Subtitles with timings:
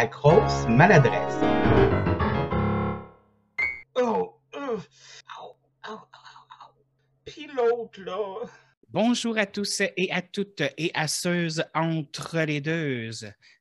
[0.00, 1.34] la grosse maladresse.
[3.96, 4.78] Oh, oh.
[7.26, 8.46] Puis l'autre, là.
[8.88, 13.10] Bonjour à tous et à toutes et à ceux entre les deux.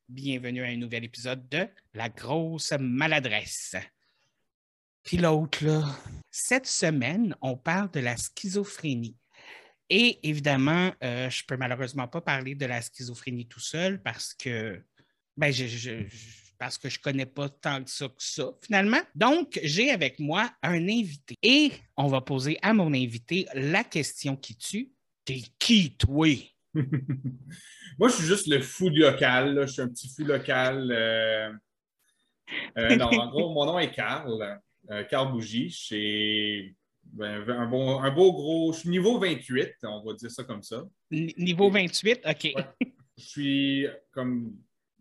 [0.07, 3.75] Bienvenue à un nouvel épisode de La grosse maladresse.
[5.03, 5.83] Puis l'autre, là.
[6.31, 9.17] Cette semaine, on parle de la schizophrénie.
[9.89, 14.33] Et évidemment, euh, je ne peux malheureusement pas parler de la schizophrénie tout seul parce
[14.33, 14.81] que,
[15.37, 18.49] ben, je, je- je- parce que je ne connais pas tant que ça que ça,
[18.61, 18.99] finalement.
[19.15, 21.35] Donc, j'ai avec moi un invité.
[21.41, 24.89] Et on va poser à mon invité la question qui tue.
[25.23, 26.27] T'es qui, toi?
[27.97, 29.55] Moi, je suis juste le fou local.
[29.55, 29.65] là.
[29.65, 30.91] Je suis un petit fou local.
[30.91, 31.51] euh,
[32.77, 34.59] euh, non, en gros, mon nom est Carl.
[34.89, 35.69] euh, Carl Bougie.
[35.69, 38.73] Je suis ben, un, bon, un beau gros.
[38.73, 40.83] Je suis niveau 28, on va dire ça comme ça.
[41.11, 42.21] N- Niveau 28?
[42.25, 42.53] OK.
[43.17, 44.55] Je suis comme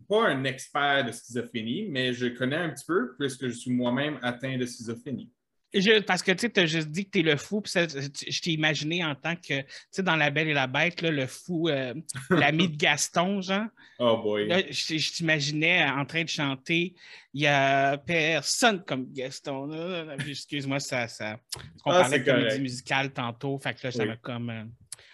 [0.09, 4.19] pas un expert de schizophrénie, mais je connais un petit peu puisque je suis moi-même
[4.23, 5.31] atteint de schizophrénie.
[5.71, 8.53] Je- parce que tu as juste dit que tu es le fou, puis je t'ai
[8.53, 11.69] imaginé en tant que, tu sais, dans La Belle et la Bête, là, le fou,
[11.69, 11.93] euh,
[12.31, 13.67] l'ami de Gaston, genre.
[13.99, 14.47] Oh boy.
[14.47, 16.95] Là, je, je t'imaginais en train de chanter
[17.35, 19.67] Il y a personne comme Gaston.
[19.67, 21.07] là, Excuse-moi, ça.
[21.07, 22.61] ça parce qu'on Ah, parlait de comédie correct.
[22.61, 24.09] musicale tantôt, fait que là, ça Oui.
[24.09, 24.49] m'a comme.
[24.49, 24.63] euh,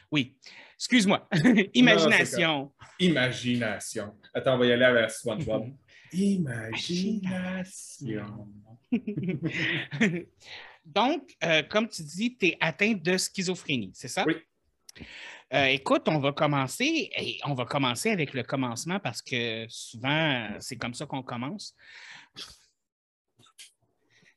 [0.10, 0.38] Oui.
[0.78, 1.28] Excuse-moi.
[1.74, 2.72] Imagination.
[3.00, 4.14] Imagination.
[4.38, 5.72] Attends, on va y aller avec SpongeBob.
[6.12, 7.64] Imagination.
[10.86, 14.26] Donc, euh, comme tu dis, tu es atteint de schizophrénie, c'est ça?
[14.28, 14.36] Oui.
[15.54, 20.50] Euh, écoute, on va commencer et on va commencer avec le commencement parce que souvent,
[20.60, 21.74] c'est comme ça qu'on commence.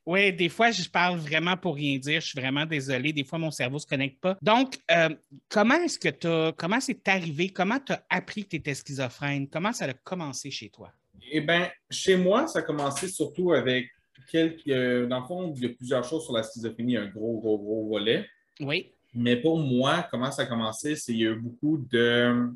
[0.05, 2.19] Oui, des fois, je parle vraiment pour rien dire.
[2.21, 3.13] Je suis vraiment désolé.
[3.13, 4.37] Des fois, mon cerveau ne se connecte pas.
[4.41, 5.09] Donc, euh,
[5.47, 7.49] comment est-ce que tu as, comment c'est arrivé?
[7.49, 9.47] Comment tu as appris que tu étais schizophrène?
[9.47, 10.91] Comment ça a commencé chez toi?
[11.31, 13.87] Eh bien, chez moi, ça a commencé surtout avec
[14.31, 14.67] quelques.
[14.69, 17.57] euh, Dans le fond, il y a plusieurs choses sur la schizophrénie, un gros, gros,
[17.59, 18.25] gros volet.
[18.61, 18.91] Oui.
[19.13, 22.49] Mais pour moi, comment ça a commencé, c'est qu'il y a eu beaucoup de.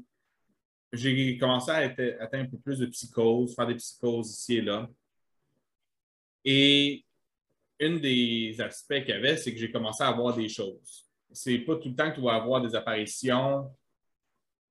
[0.91, 4.61] J'ai commencé à être- atteindre un peu plus de psychose, faire des psychoses ici et
[4.61, 4.87] là.
[6.45, 7.03] Et
[7.85, 11.07] un des aspects qu'il y avait, c'est que j'ai commencé à voir des choses.
[11.31, 13.71] C'est pas tout le temps que tu vas avoir des apparitions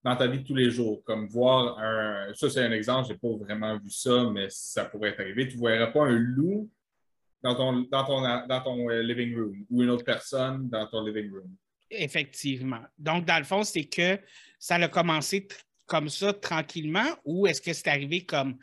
[0.05, 2.33] dans ta vie de tous les jours, comme voir un.
[2.35, 5.49] Ça, c'est un exemple, je n'ai pas vraiment vu ça, mais ça pourrait arriver.
[5.49, 6.69] Tu ne verras pas un loup
[7.43, 11.05] dans ton, dans ton, dans ton euh, living room ou une autre personne dans ton
[11.05, 11.57] living room.
[11.91, 12.83] Effectivement.
[12.99, 14.19] Donc, dans le fond, c'est que
[14.59, 15.47] ça a commencé
[15.87, 18.57] comme ça, tranquillement, ou est-ce que c'est arrivé comme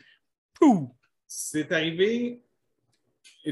[0.54, 0.94] Pouh!
[1.26, 2.42] C'est arrivé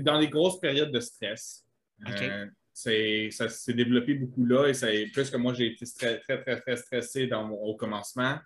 [0.00, 1.64] dans des grosses périodes de stress.
[2.06, 6.20] Euh, c'est- ça s'est développé beaucoup là et ça, plus que moi, j'ai été stre-
[6.20, 8.38] très, très, très stressé dans mon- au commencement.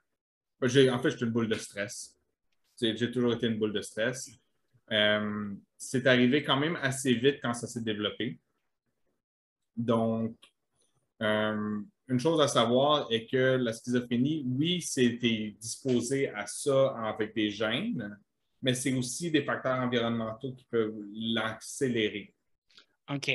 [0.62, 2.16] J'ai- En fait, j'étais une boule de stress.
[2.80, 4.30] J'ai toujours été une boule de stress.
[4.90, 8.38] Euh, c'est arrivé quand même assez vite quand ça s'est développé.
[9.76, 10.36] Donc,
[11.22, 17.34] euh, une chose à savoir est que la schizophrénie, oui, c'était disposé à ça avec
[17.34, 18.18] des gènes,
[18.62, 22.32] mais c'est aussi des facteurs environnementaux qui peuvent l'accélérer.
[23.10, 23.30] OK.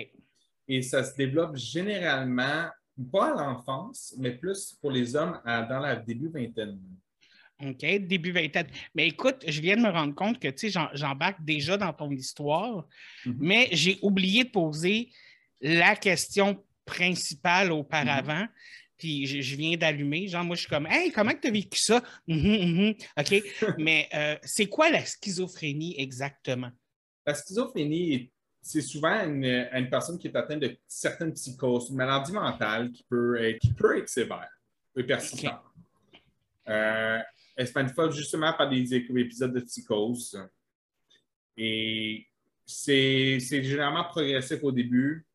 [0.69, 2.69] Et ça se développe généralement,
[3.11, 6.79] pas à l'enfance, mais plus pour les hommes à- dans la début vingtaine.
[7.63, 7.79] OK.
[7.79, 8.67] Début vingtaine.
[8.93, 12.09] Mais écoute, je viens de me rendre compte que, tu sais, j'embarque déjà dans ton
[12.11, 12.87] histoire,
[13.25, 13.37] Mhm.
[13.39, 15.11] mais j'ai oublié de poser
[15.61, 18.47] la question principale auparavant.
[18.97, 20.27] Puis je, je viens d'allumer.
[20.27, 22.01] Genre, moi, je suis comme, hey, comment tu as vécu ça?
[22.27, 22.95] Mhm, mhm.
[23.19, 23.43] OK?
[23.77, 26.71] mais euh, c'est quoi la schizophrénie exactement?
[27.25, 28.31] La schizophrénie, est-
[28.61, 33.03] c'est souvent une, une personne qui est atteinte de certaines psychoses, une maladie mentale qui
[33.03, 34.49] peut être, qui peut être sévère
[34.95, 35.61] et persistante.
[36.67, 37.19] Euh,
[37.55, 40.37] elle se manifeste justement par des épisodes de psychose.
[41.55, 42.27] Et
[42.65, 45.25] c'est c'est généralement progressif au début.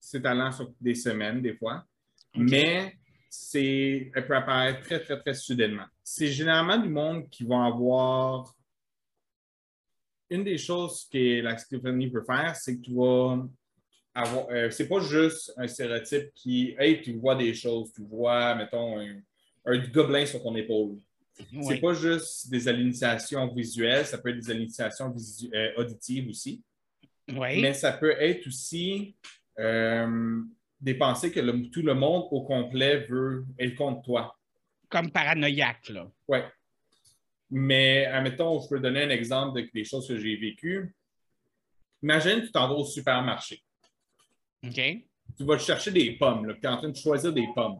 [0.00, 1.86] C'est allant sur des semaines, des fois.
[2.36, 2.96] Mais
[3.30, 5.86] c'est, elle peut apparaître très, très, très soudainement.
[6.02, 8.54] C'est généralement du monde qui va avoir
[10.30, 13.46] une des choses que la schizophrénie peut faire, c'est que tu vas
[14.14, 14.48] avoir.
[14.50, 16.74] euh, c'est pas juste un stéréotype qui.
[16.78, 19.20] Hey, tu vois des choses, tu vois, mettons, un,
[19.66, 20.98] un gobelin sur ton épaule.
[21.52, 21.64] Oui.
[21.66, 26.62] C'est pas juste des hallucinations visuelles, ça peut être des hallucinations visu- euh, auditives aussi.
[27.28, 27.60] Oui.
[27.60, 29.16] Mais ça peut être aussi
[29.58, 30.42] euh,
[30.84, 34.38] des pensées que le- tout le monde au complet veut être contre toi.
[34.90, 36.06] Comme paranoïaque, là.
[36.28, 36.38] Oui.
[37.50, 40.94] Mais, admettons, je peux donner un exemple de, des choses que j'ai vécues.
[42.02, 43.62] Imagine, tu t'en vas au supermarché.
[44.62, 44.74] OK?
[44.74, 47.78] Tu vas chercher des pommes, tu es en train de choisir des pommes.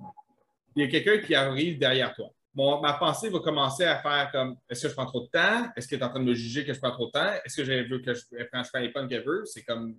[0.74, 2.30] Il y a quelqu'un qui arrive derrière toi.
[2.54, 5.70] ma pensée va commencer à faire comme est-ce que je prends trop de temps?
[5.76, 7.32] Est-ce qu'elle est en train de me juger que je prends trop de temps?
[7.44, 9.44] Est-ce que elle veut que je prenne je prends les pommes qu'elle veut?
[9.44, 9.94] C'est comme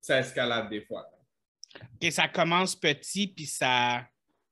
[0.00, 1.08] ça escalade des fois.
[1.82, 4.06] OK, ça commence petit, puis ça.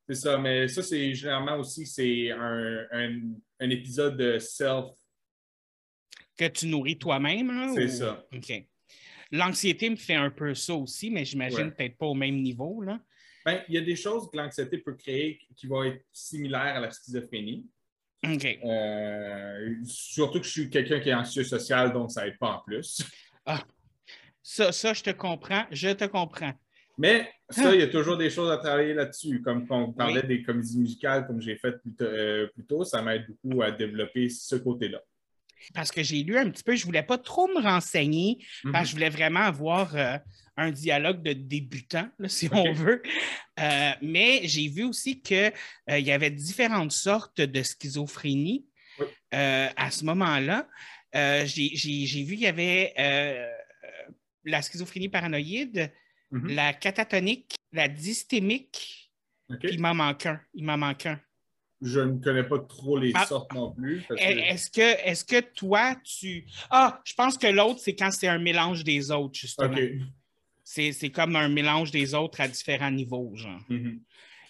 [0.09, 3.21] C'est ça, mais ça, c'est généralement aussi c'est un, un-
[3.61, 4.87] un épisode de self.
[6.37, 7.73] que tu nourris toi-même.
[7.75, 8.25] C'est ou- ça.
[8.33, 8.53] OK.
[9.33, 11.71] L'anxiété me fait un peu ça aussi, mais j'imagine Ouais.
[11.73, 12.83] peut-être pas au même niveau.
[12.83, 13.01] Là.
[13.45, 16.81] Ben, il y a des choses que l'anxiété peut créer qui vont être similaires à
[16.81, 17.67] la schizophrénie.
[18.25, 18.59] OK.
[18.65, 22.59] Euh, surtout que je suis quelqu'un qui est anxieux social, donc ça aide pas en
[22.61, 23.03] plus.
[24.43, 25.65] Ça, ça, je te comprends.
[25.73, 26.53] Je te comprends.
[26.99, 27.53] Mais Ah.
[27.53, 29.41] ça, il y a toujours des choses à travailler là-dessus.
[29.43, 33.03] Comme quand on parlait des comédies musicales, comme j'ai fait plus, euh, plus tôt, ça
[33.03, 35.01] m'aide beaucoup à développer ce côté-là.
[35.75, 38.73] Parce que j'ai lu un petit peu, je voulais pas trop me renseigner, Mhm.
[38.73, 40.17] parce que je voulais vraiment avoir euh,
[40.57, 43.03] un dialogue de débutant, là, si on veut.
[43.61, 45.53] Euh, mais j'ai vu aussi qu'il
[45.89, 48.67] y avait différentes sortes de schizophrénie
[48.99, 49.07] Oui.
[49.33, 50.69] à ce moment-là.
[51.15, 52.93] J'ai vu qu'il y avait
[54.45, 55.91] la schizophrénie paranoïde,
[56.31, 56.49] Mhm.
[56.55, 59.11] la catatonique, la dystémique,
[59.61, 60.41] puis il m'en manque un.
[60.55, 61.21] Il m'en manque un.
[61.83, 63.27] Je ne connais pas trop les Ah.
[63.27, 64.03] sortes non plus.
[64.09, 66.47] que- Est-ce que, est que toi, tu.
[66.71, 69.77] Ah, je pense que l'autre, c'est quand c'est un mélange des autres, justement.
[70.65, 73.61] C'est comme un mélange des autres à différents niveaux, genre.
[73.69, 74.01] Mhm.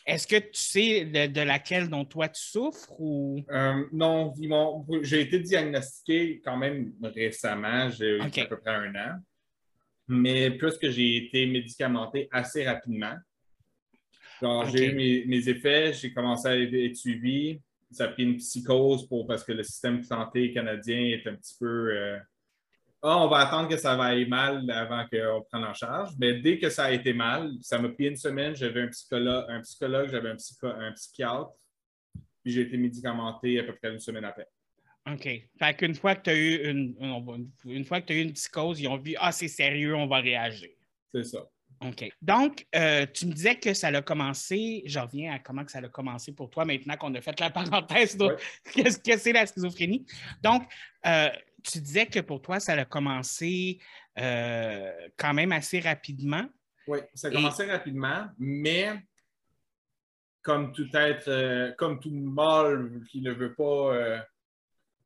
[0.07, 3.45] Est-ce que tu sais de, de laquelle dont toi tu souffres ou?
[3.51, 4.33] Euh, non,
[5.03, 9.19] j'ai été diagnostiqué quand même récemment, j'ai eu à peu près un an.
[10.09, 13.15] Mais plus que j'ai été médicamenté assez rapidement.
[14.41, 17.61] Genre, j'ai eu mes, mes effets, j'ai commencé à être suivi.
[17.91, 21.35] Ça a pris une psychose pour, parce que le système de santé canadien est un
[21.35, 21.91] petit peu.
[21.97, 22.19] euh,
[23.03, 26.11] Ah, on va attendre que ça va aller mal avant qu'on prenne en charge.
[26.19, 28.55] Mais dès que ça a été mal, ça m'a pris une semaine.
[28.55, 31.51] J'avais un psychologue, un psychologue j'avais un, psycho- un psychiatre.
[32.43, 34.47] Puis j'ai été médicamenté à peu près une semaine après.
[35.11, 35.23] OK.
[35.59, 36.97] Fait qu'une fois que tu as eu une,
[37.65, 40.07] une fois que tu as eu une psychose, ils ont vu Ah, c'est sérieux, on
[40.07, 40.71] va réagir.
[41.15, 41.47] C'est ça.
[41.85, 42.09] OK.
[42.23, 45.79] Donc, euh, tu me disais que ça a commencé, je reviens à comment que ça
[45.79, 48.37] a commencé pour toi maintenant qu'on a fait la parenthèse de Ouais.
[48.73, 50.07] qu'est-ce que c'est la schizophrénie.
[50.43, 50.63] Donc,
[51.07, 51.29] euh,
[51.63, 53.79] tu disais que pour toi, ça a commencé
[54.19, 56.49] euh, quand même assez rapidement.
[56.89, 58.95] Oui, ça a Et- commencé rapidement, mais
[60.43, 64.25] comme tout être, euh, comme tout mâle qui ne veut pas.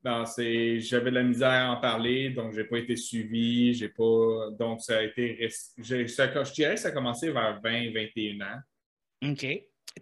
[0.05, 3.75] Euh, dans ses- J'avais de la misère à en parler, donc j'ai pas été suivi.
[3.75, 4.51] J'ai pas.
[4.59, 5.49] Donc ça a été.
[5.49, 8.61] ça- je dirais que ça a commencé vers 20, 21 ans.
[9.31, 9.47] OK.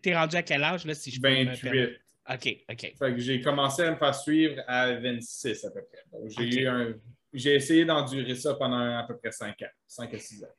[0.02, 1.60] Tu es rendu à quel âge, là, si je peux me 28.
[1.62, 2.00] permettre?
[2.30, 2.80] OK, OK.
[2.80, 6.02] Fait que j'ai commencé à me faire suivre à 26 à peu près.
[6.12, 6.94] Donc, j'ai eu un.
[7.32, 10.54] J'ai essayé d'endurer ça pendant à peu près 5 ans, 5 à 6 ans.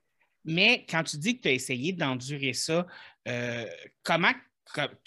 [0.45, 2.87] Mais quand tu dis que tu as essayé d'endurer ça,
[3.27, 3.65] euh,
[4.03, 4.39] comment, co-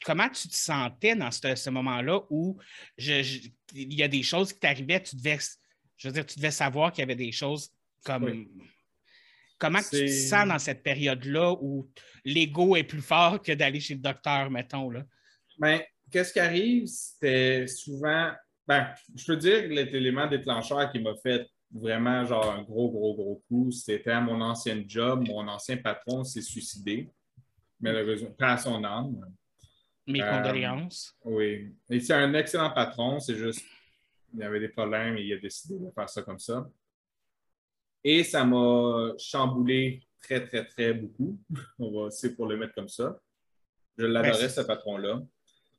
[0.05, 2.59] comment tu te sentais dans ce, ce moment-là où
[2.97, 5.39] je- je- il y a des choses qui t'arrivaient, tu devais,
[5.97, 7.71] je veux dire, tu devais savoir qu'il y avait des choses
[8.05, 8.25] comme.
[8.25, 8.49] Oui.
[9.59, 11.89] Comment tu te sens dans cette période-là où
[12.25, 15.05] l'ego est plus fort que d'aller chez le docteur, mettons, là?
[15.59, 15.81] Ben,
[16.11, 18.33] qu'est-ce qui arrive, c'était souvent.
[18.67, 23.15] Ben, je peux dire que l'élément déclencheur qui m'a fait vraiment genre un gros, gros,
[23.15, 25.27] gros coup, c'était à mon ancien job.
[25.29, 27.09] Mon ancien patron s'est suicidé.
[27.81, 29.21] Malheureusement, pas à son âme.
[30.07, 31.17] Mes Euh, condoléances.
[31.25, 31.73] Oui.
[31.91, 33.65] Et c'est un excellent patron, c'est juste
[34.35, 36.67] il avait des problèmes et il a décidé de faire ça comme ça.
[38.03, 41.39] Et ça m'a chamboulé très, très, très beaucoup.
[41.79, 43.21] On va c'est pour le mettre comme ça.
[43.99, 45.21] Je l'adorais, Ben, c'est- ce patron-là.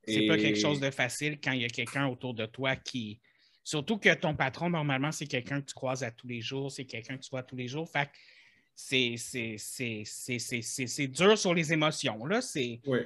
[0.08, 3.20] C'est pas quelque chose de facile quand il y a quelqu'un autour de toi qui.
[3.64, 6.86] Surtout que ton patron, normalement, c'est quelqu'un que tu croises à tous les jours, c'est
[6.86, 7.90] quelqu'un que tu vois tous les jours.
[7.90, 8.12] Fait que
[8.76, 9.16] c'est-
[11.08, 12.26] dur sur les émotions.
[12.26, 12.42] Là.
[12.42, 12.82] C'est.
[12.86, 13.00] Oui.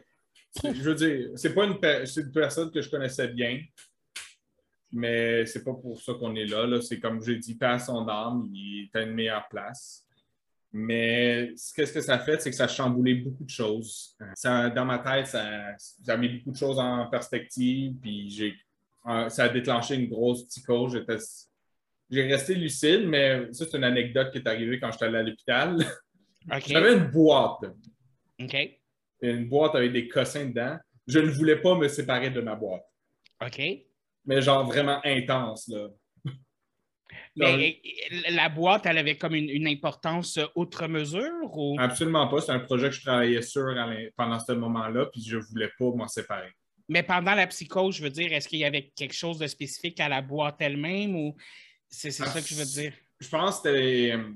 [0.63, 3.61] Je veux dire, c'est pas une, une personne que je connaissais bien,
[4.91, 6.65] mais c'est pas pour ça qu'on est là.
[6.65, 6.81] là.
[6.81, 10.03] C'est comme j'ai dit, pas à son âme, il est à une meilleure place.
[10.71, 14.15] Mais ce- qu'est-ce que ça a fait, c'est que ça a chamboulé beaucoup de choses.
[14.35, 18.55] Ça, dans ma tête, ça, ça a mis beaucoup de choses en perspective, puis j'ai,
[19.29, 20.93] ça a déclenché une grosse psychose.
[20.93, 21.23] J'étais-
[22.09, 25.23] J'ai resté lucide, mais ça, c'est une anecdote qui est arrivée quand j'étais allé à
[25.23, 25.77] l'hôpital.
[26.73, 27.65] J'avais une boîte.
[29.21, 30.77] Une boîte avec des cossins dedans.
[31.07, 32.83] Je ne voulais pas me séparer de ma boîte.
[33.45, 33.61] OK.
[34.25, 35.87] Mais genre vraiment intense, là.
[37.35, 37.79] Mais
[38.11, 41.77] euh, la boîte, elle avait comme une, une importance outre mesure ou?
[41.79, 42.41] absolument pas.
[42.41, 43.73] C'est un projet que je travaillais sur
[44.15, 46.51] pendant ce moment-là, puis je ne voulais pas m'en séparer.
[46.89, 49.99] Mais pendant la psychose, je veux dire, est-ce qu'il y avait quelque chose de spécifique
[49.99, 51.35] à la boîte elle-même ou
[51.89, 52.93] c'est ça que je veux dire?
[53.19, 54.31] Je pense que c'était euh,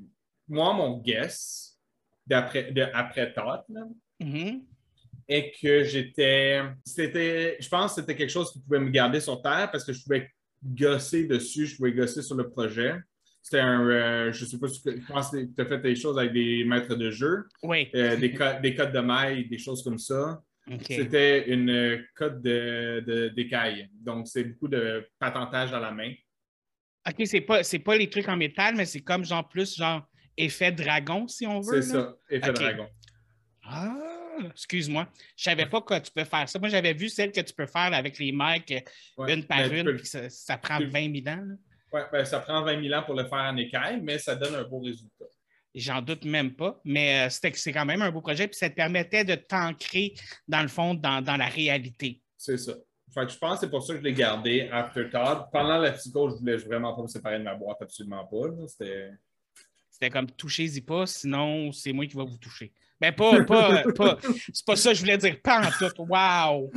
[0.48, 1.80] moi, mon guess,
[2.26, 3.66] d'après après là,
[4.20, 4.64] Mhm.
[5.32, 6.62] Est que j'étais.
[6.86, 7.58] C'était.
[7.60, 10.04] Je pense que c'était quelque chose qui pouvait me garder sur terre parce que je
[10.04, 10.30] pouvais
[10.64, 12.96] gosser dessus, je pouvais gosser sur le projet.
[13.42, 13.88] C'était un.
[13.90, 16.34] euh, je sais pas si tu je pense que tu as fait des choses avec
[16.34, 17.90] des maîtres de jeu, Oui.
[17.96, 20.42] euh, des, co- des codes de mailles, des choses comme ça.
[20.88, 23.90] C'était une code de, de- d'écaille.
[23.94, 26.14] Donc, c'est beaucoup de patentage à la main.
[27.10, 30.08] OK, c'est pas, c'est pas les trucs en métal, mais c'est comme genre plus genre
[30.38, 31.82] effet dragon, si on veut.
[31.82, 32.88] C'est ça, effet dragon.
[33.64, 34.11] Ah,
[34.50, 35.08] excuse-moi.
[35.38, 36.60] Je savais pas que tu peux faire ça.
[36.60, 38.74] Moi, j'avais vu celle que tu peux faire avec les mics,
[39.18, 39.34] Ouais.
[39.34, 41.48] une par Ben, une, peux- puis ça, ça prend tu- 20 000 ans.
[42.12, 44.64] ben, ça prend 20 000 ans pour le faire en écaille, mais ça donne un
[44.64, 45.26] beau résultat.
[45.74, 48.76] J'en doute même pas, mais euh, c'est quand même un beau projet, puis ça te
[48.76, 50.14] permettait de t'ancrer,
[50.48, 52.22] dans le fond, dans, dans la réalité.
[52.38, 52.74] C'est ça.
[53.14, 55.46] Fait que je pense que c'est pour ça que je l'ai gardé after Todd.
[55.52, 58.48] Pendant la psycho, je voulais vraiment pas me séparer de ma boîte, absolument pas.
[58.68, 59.12] C'était.
[59.90, 62.74] C'était comme touchez-y pas, sinon c'est moi qui vais vous toucher.
[63.02, 64.20] Ben pas, pas, pas
[64.54, 66.04] c'est pas ça que je voulais dire, pas en tout.
[66.08, 66.72] Wow!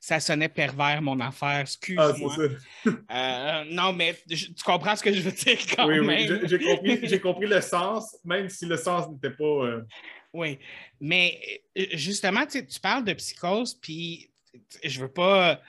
[0.00, 2.36] Ça sonnait pervers, mon affaire, Ah, excuse-moi.
[2.36, 2.90] ça.
[3.10, 6.40] Euh, non, mais je- tu comprends ce que je veux dire quand Oui, oui, même.
[6.46, 9.44] j'ai- j'ai compris, compris le sens, même si le sens n'était pas.
[9.44, 9.82] euh,
[10.32, 10.58] Oui,
[11.00, 14.30] mais euh, justement, tu sais, tu parles de psychose, puis
[14.84, 15.60] je veux pas.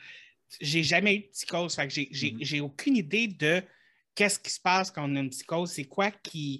[0.61, 2.37] J'ai jamais eu de psychose, fait que j'ai- Mhm.
[2.41, 3.63] j'ai aucune idée de
[4.13, 5.71] qu'est-ce qui se passe quand on a une psychose.
[5.71, 6.59] C'est quoi qui.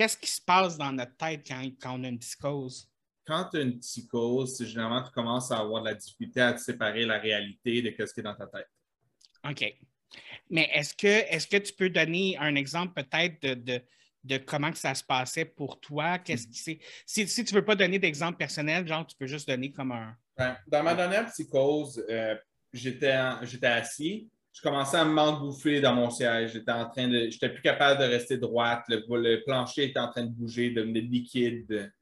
[0.00, 2.90] Qu'est-ce qui se passe dans notre tête quand, quand on a une psychose?
[3.26, 6.54] Quand tu as une psychose, c'est généralement tu commences à avoir de la difficulté à
[6.54, 8.70] te séparer la réalité de ce qui est dans ta tête.
[9.46, 9.76] OK.
[10.48, 13.82] Mais est-ce que, est que tu peux donner un exemple peut-être de, de,
[14.24, 16.18] de comment que ça se passait pour toi?
[16.18, 19.48] Qu'est-ce qui si, si tu ne veux pas donner d'exemple personnel, genre, tu peux juste
[19.48, 20.16] donner comme un.
[20.34, 22.36] Ben, Dans ma dernière psychose, euh,
[22.72, 24.30] j'étais assis.
[24.52, 26.52] Je commençais à m'engouffrer dans mon siège.
[26.52, 27.30] J'étais en train de.
[27.30, 28.84] J'étais plus capable de rester droite.
[28.88, 31.92] Le, le plancher était en train de bouger, devenait liquide.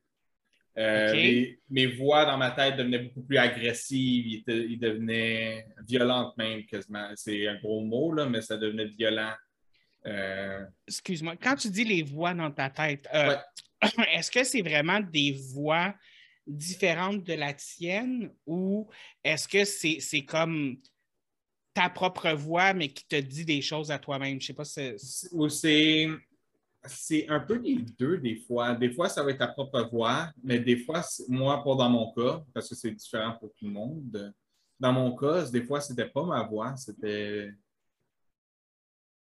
[0.78, 4.42] Euh, mes voix dans ma tête devenaient beaucoup plus agressives.
[4.46, 7.10] Ils, devenaient violentes même quasiment.
[7.16, 9.32] C'est un gros mot, là, mais ça devenait violent.
[10.06, 13.36] Euh, Excuse-moi, quand tu dis les voix dans ta tête, euh,
[14.14, 15.94] est-ce que c'est vraiment des voix
[16.46, 18.88] différentes de la tienne ou
[19.22, 20.78] est-ce que c'est c'est comme
[21.74, 24.40] ta propre voix, mais qui te dit des choses à toi-même?
[24.40, 25.28] Je sais pas si c'est-
[26.84, 28.74] C'est- un peu les deux des fois.
[28.74, 32.12] Des fois, ça va être ta propre voix, mais des fois, moi, pas dans mon
[32.12, 34.32] cas, parce que c'est différent pour tout le monde.
[34.78, 37.50] Dans mon cas, des fois, c'était pas ma voix, c'était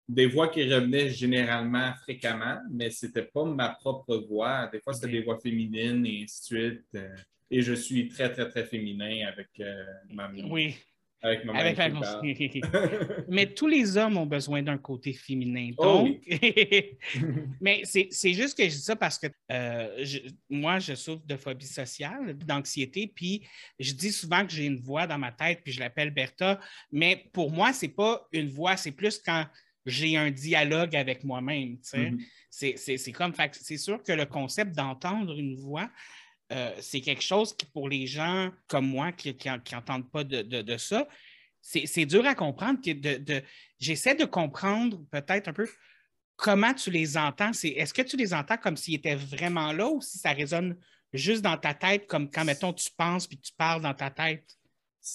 [0.08, 4.68] des voix qui revenaient généralement fréquemment, mais c'était pas ma propre voix.
[4.68, 6.98] Des fois, c'était des voix féminines et ainsi de suite.
[7.50, 10.76] Et je suis très, très, très féminin avec euh, ma Oui,
[11.26, 11.88] avec ma avec la.
[13.28, 15.70] Mais tous les hommes ont besoin d'un côté féminin.
[15.78, 16.20] Oh Donc,
[17.60, 21.36] mais c'est juste que je dis ça parce que euh, je- moi, je souffre de
[21.36, 23.46] phobie sociale, d'anxiété, puis
[23.78, 26.60] je dis souvent que j'ai une voix dans ma tête, puis je l'appelle Bertha,
[26.92, 29.46] mais pour moi, c'est pas une voix, c'est plus quand
[29.84, 31.78] j'ai un dialogue avec moi-même.
[31.94, 32.18] Mhm.
[32.50, 35.88] C'est- comme, c'est sûr que le concept d'entendre une voix,
[36.52, 39.36] euh, c'est quelque chose qui, pour les gens comme moi qui
[39.72, 41.06] n'entendent pas de, de- de ça,
[41.60, 42.78] c'est dur à comprendre.
[42.84, 43.42] de- de-
[43.78, 45.68] J'essaie de comprendre peut-être un peu
[46.36, 47.50] comment tu les entends.
[47.50, 50.78] Est-ce que tu les entends comme s'ils étaient vraiment là ou si ça résonne
[51.12, 54.44] juste dans ta tête, comme quand, mettons, tu penses puis tu parles dans ta tête?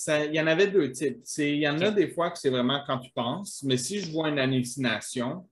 [0.08, 1.20] Il y en avait deux types.
[1.38, 4.10] Il y en a des fois que c'est vraiment quand tu penses, mais si je
[4.12, 5.50] vois une hallucination,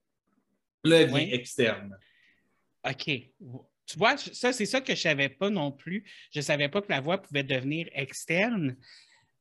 [0.84, 1.30] là, elle Oui.
[1.34, 1.96] externe.
[2.90, 3.12] OK.
[3.90, 6.04] Tu vois, ça, c'est ça que je ne savais pas non plus.
[6.32, 8.78] Je ne savais pas que la voix pouvait devenir externe.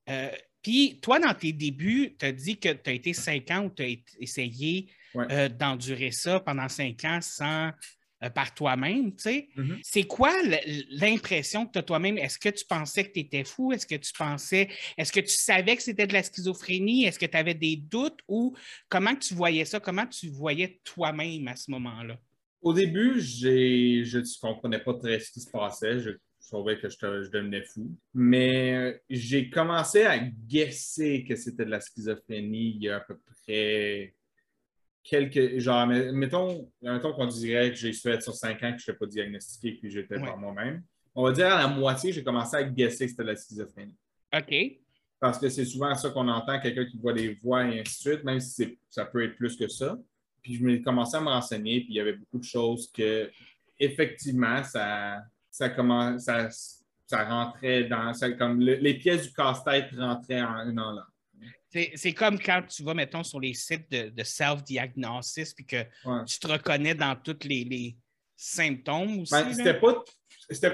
[0.09, 0.31] Euh,
[0.63, 3.71] Puis, toi, dans tes débuts, tu as dit que tu as été cinq ans où
[3.71, 5.27] tu as essayé Ouais.
[5.31, 7.71] euh, d'endurer ça pendant cinq ans sans
[8.25, 9.15] euh, par toi-même.
[9.17, 9.49] tu sais.
[9.57, 9.79] Mhm.
[9.83, 10.33] C'est quoi
[10.91, 12.19] l'impression que tu as toi-même?
[12.19, 13.73] Est-ce que tu pensais que tu étais fou?
[13.73, 17.05] Est-ce que tu pensais, est-ce que tu savais que c'était de la schizophrénie?
[17.05, 18.19] Est-ce que tu avais des doutes?
[18.29, 18.57] Ou
[18.89, 19.79] comment tu voyais ça?
[19.81, 22.19] Comment tu voyais toi-même à ce moment-là?
[22.61, 23.49] Au début, je
[24.17, 26.01] ne comprenais pas très ce qui se passait.
[26.01, 26.11] Je
[26.49, 27.95] trouvais que je, devenais fou.
[28.15, 33.01] Mais euh, j'ai commencé à guesser que c'était de la schizophrénie il y a à
[33.01, 34.15] peu près
[35.03, 35.59] quelques.
[35.59, 39.07] Genre, mettons, mettons qu'on dirait que j'ai fait sur cinq ans que je n'étais pas
[39.07, 40.25] diagnostiqué puis j'étais Ouais.
[40.25, 40.83] par moi-même.
[41.15, 43.97] On va dire à la moitié, j'ai commencé à guesser que c'était de la schizophrénie.
[44.35, 44.55] OK.
[45.21, 48.11] Parce que c'est souvent ça qu'on entend, quelqu'un qui voit des voix et ainsi de
[48.11, 49.99] suite, même si ça peut être plus que ça.
[50.43, 53.31] Puis je me commencé à me renseigner, puis il y avait beaucoup de choses que,
[53.79, 56.49] effectivement, ça, ça, commence, ça,
[57.07, 58.13] ça rentrait dans.
[58.15, 61.13] ça- comme le- les pièces du casse-tête rentraient en une en l'autre.
[61.97, 66.25] C'est comme quand tu vas, mettons, sur les sites de, de self-diagnosis puis que Ouais.
[66.27, 67.97] tu te reconnais dans tous les, les
[68.37, 69.33] symptômes aussi.
[69.35, 70.03] Ben, c'était pas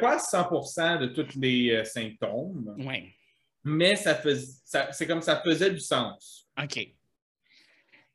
[0.00, 3.12] pas à 100 de tous les euh, symptômes, Oui.
[3.64, 4.20] mais ça
[4.64, 6.48] ça- c'est comme ça faisait du sens.
[6.62, 6.94] OK.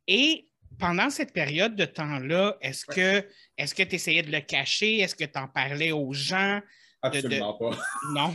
[0.08, 0.49] Et
[0.79, 5.00] pendant cette période de temps-là, est-ce que est-ce que tu essayais de le cacher?
[5.00, 6.62] Est-ce que tu en parlais aux gens?
[7.01, 7.71] Absolument pas.
[8.13, 8.33] Non.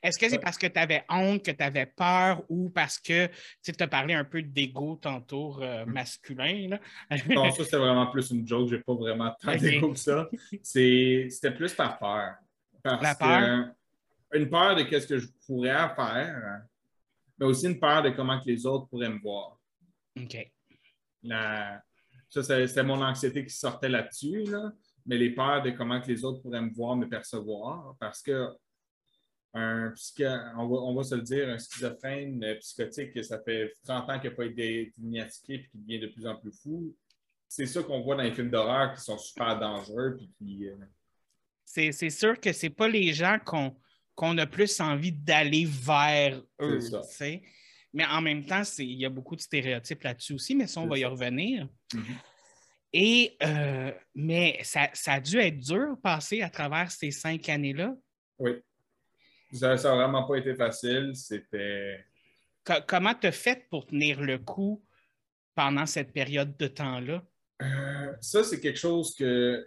[0.00, 3.28] Est-ce que c'est parce que tu avais honte, que tu avais peur ou parce que
[3.64, 5.92] tu as parlé un peu d'ego tantôt euh, Mm.
[5.92, 6.68] masculin?
[6.68, 6.80] Là?
[7.28, 8.70] Non, ça, c'était vraiment plus une joke.
[8.70, 9.58] J'ai pas vraiment tant Ok.
[9.60, 10.28] d'écho que ça.
[10.62, 12.34] C'était plus par peur.
[12.82, 13.70] Parce La que, peur?
[14.34, 16.62] une peur de ce que je pourrais faire,
[17.38, 19.58] mais aussi une peur de comment que les autres pourraient me voir.
[20.16, 20.36] OK.
[21.22, 21.82] La-
[22.30, 24.70] Ça, c'est- c'était mon anxiété qui sortait là-dessus, là.
[25.06, 28.48] mais les peurs de comment que les autres pourraient me voir, me percevoir, parce que
[29.54, 29.94] un
[30.56, 34.28] on, va, on va se le dire, un schizophrène psychotique, ça fait 30 ans qu'il
[34.30, 36.94] n'a pas été diagnostiqué et qui devient de plus en plus fou.
[37.48, 40.16] C'est ça qu'on voit dans les films d'horreur qui sont super dangereux.
[40.18, 40.76] Puis qui, euh,
[41.64, 43.74] C'est c'est sûr que c'est pas les gens qu'on
[44.14, 46.80] qu'on a plus envie d'aller vers eux.
[47.92, 50.86] Mais en même temps, il y a beaucoup de stéréotypes là-dessus aussi, mais ça, on
[50.86, 51.68] va y revenir.
[51.94, 52.04] Mhm.
[52.92, 57.94] Et, euh, mais ça, ça a dû être dur passer à travers ces cinq années-là.
[58.38, 58.52] Oui.
[59.52, 61.12] Ça n'a vraiment pas été facile.
[61.14, 62.04] C'était.
[62.64, 64.82] Co- comment tu as fait pour tenir le coup
[65.54, 67.22] pendant cette période de temps-là?
[67.62, 69.66] Euh, ça, c'est quelque chose que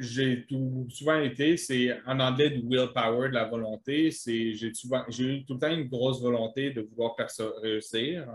[0.00, 1.56] j'ai tout souvent été.
[1.56, 4.10] C'est en anglais du willpower, de la volonté.
[4.10, 8.26] C'est j'ai souvent j'ai eu tout le temps une grosse volonté de vouloir perso- réussir.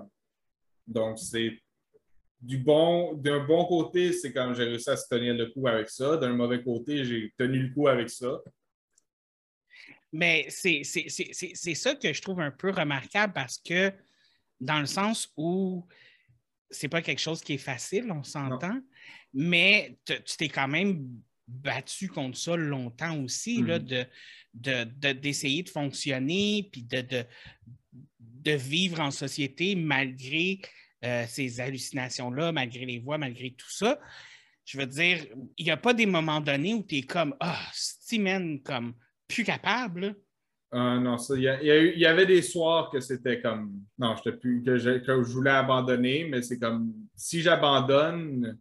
[0.88, 1.60] Donc, c'est
[2.40, 5.90] du bon, d'un bon côté, c'est quand j'ai réussi à se tenir le coup avec
[5.90, 6.18] ça.
[6.18, 8.40] D'un mauvais côté, j'ai tenu le coup avec ça.
[10.12, 13.92] Mais c'est c'est- c'est- c'est- c'est ça que je trouve un peu remarquable parce que,
[14.62, 15.86] dans le sens où
[16.70, 18.80] c'est pas quelque chose qui est facile, on s'entend,
[19.34, 21.08] mais tu t'es quand même
[21.48, 23.86] battu contre ça longtemps aussi, là, Mhm.
[23.86, 24.06] de,
[24.54, 27.24] de- de- d'essayer de, fonctionner puis de, de,
[28.20, 30.60] de vivre en société malgré
[31.04, 34.00] euh, ces hallucinations-là, malgré les voix, malgré tout ça.
[34.64, 35.24] Je veux dire,
[35.58, 38.96] il n'y a pas des moments donnés où tu es comme Ah, Steven, comme
[39.28, 40.16] plus capable.
[40.72, 43.80] Ah non, ça, il y, avait des soirs que c'était comme.
[44.00, 46.92] Non, plus, que, je, que je voulais abandonner, mais c'est comme.
[47.16, 48.58] Si j'abandonne,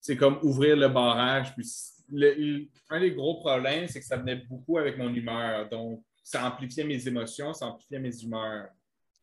[0.00, 1.54] c'est comme ouvrir le barrage.
[1.54, 1.66] Puis
[2.12, 5.68] le- un des gros problèmes, c'est que ça venait beaucoup avec mon humeur.
[5.68, 8.68] Donc, ça amplifiait mes émotions, ça amplifiait mes humeurs.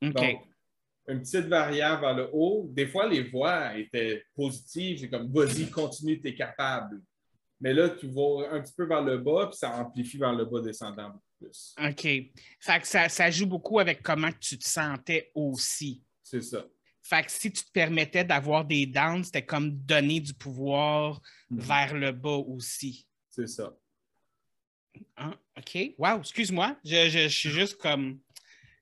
[0.02, 0.42] Donc,
[1.08, 2.68] une petite variable vers le haut.
[2.72, 5.00] Des fois, les voix étaient positives.
[5.00, 7.02] C'est comme, vas-y, continue, tu es capable.
[7.62, 10.46] Mais là, tu vas un petit peu vers le bas, puis ça amplifie vers le
[10.46, 11.76] bas descendant beaucoup plus.
[11.78, 12.02] OK.
[12.60, 16.02] Fait que ça, ça joue beaucoup avec comment tu te sentais aussi.
[16.24, 16.66] C'est ça.
[17.10, 21.20] Fait que si tu te permettais d'avoir des downs, c'était comme donner du pouvoir
[21.50, 21.60] Mhm.
[21.60, 23.08] vers le bas aussi.
[23.30, 23.74] C'est ça.
[25.18, 25.34] Hein?
[25.58, 25.94] OK.
[25.98, 26.78] Wow, excuse-moi.
[26.84, 28.20] Je, je- je suis juste comme.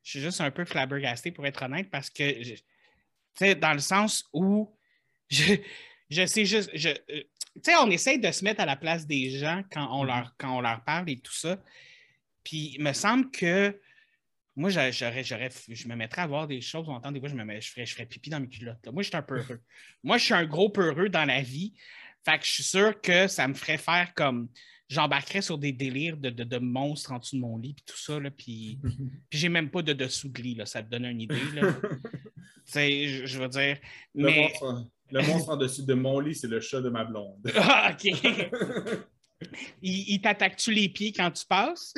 [0.03, 2.57] Je suis juste un peu flabbergasté pour être honnête parce que, tu
[3.35, 4.73] sais, dans le sens où
[5.29, 5.55] je,
[6.09, 6.69] je sais juste.
[6.73, 7.23] je- euh,
[7.55, 10.07] tu sais, on essaye de se mettre à la place des gens quand on, Mhm.
[10.07, 11.61] leur, quand on leur parle et tout ça.
[12.43, 13.77] Puis, il me semble que
[14.57, 16.89] moi, j'a- j'aurais, j'aurais, je me mettrais à voir des choses.
[16.89, 18.83] On entend des fois, je, me mets- je, ferais, je ferais pipi dans mes culottes.
[18.85, 18.91] là.
[18.91, 19.61] Moi, je suis un peureux.
[20.03, 21.73] moi, je suis un gros peureux dans la vie.
[22.25, 24.49] Fait que je suis sûr que ça me ferait faire comme.
[24.89, 27.97] J'embarquerais sur des délires de, de, de monstres en dessous de mon lit, puis tout
[27.97, 28.19] ça.
[28.19, 28.79] Là, puis,
[29.29, 30.55] puis j'ai même pas de dessous de lit.
[30.55, 31.35] Là, ça te donne une idée.
[31.53, 31.73] Là.
[32.73, 33.77] Je, je veux dire.
[34.13, 34.41] Le, Mais.
[34.41, 37.39] monstre, le monstre en dessus de mon lit, c'est le chat de ma blonde.
[37.55, 38.03] Ah, OK.
[39.81, 41.93] il il t'attaque-tu les pieds quand tu passes?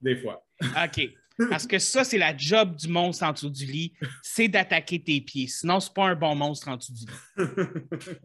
[0.00, 0.44] Des fois.
[0.62, 1.08] OK.
[1.50, 3.92] Parce que ça, c'est la job du monstre en dessous du lit,
[4.22, 5.48] c'est d'attaquer tes pieds.
[5.48, 7.36] Sinon, c'est pas un bon monstre en dessous du lit.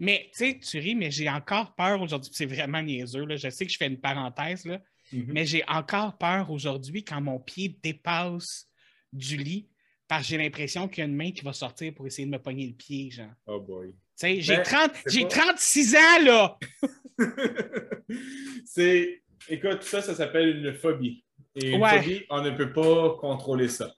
[0.00, 2.30] Mais tu sais, tu ris, mais j'ai encore peur aujourd'hui.
[2.32, 3.24] C'est vraiment niaiseux.
[3.24, 3.34] Là.
[3.36, 4.80] Je sais que je fais une parenthèse, là,
[5.12, 5.24] Mhm.
[5.32, 8.66] mais j'ai encore peur aujourd'hui quand mon pied dépasse
[9.12, 9.68] du lit
[10.06, 12.30] parce que j'ai l'impression qu'il y a une main qui va sortir pour essayer de
[12.32, 13.10] me pogner le pied.
[13.10, 13.26] Genre.
[13.46, 13.88] Oh boy.
[13.90, 16.58] Tu sais, j'ai Ben, 30 c'est j'ai pas- 36 ans, là!
[18.64, 19.22] c'est.
[19.48, 21.24] Écoute, ça, ça s'appelle une phobie.
[21.60, 22.02] Et une Ouais.
[22.02, 23.92] phobie, on ne peut pas contrôler ça.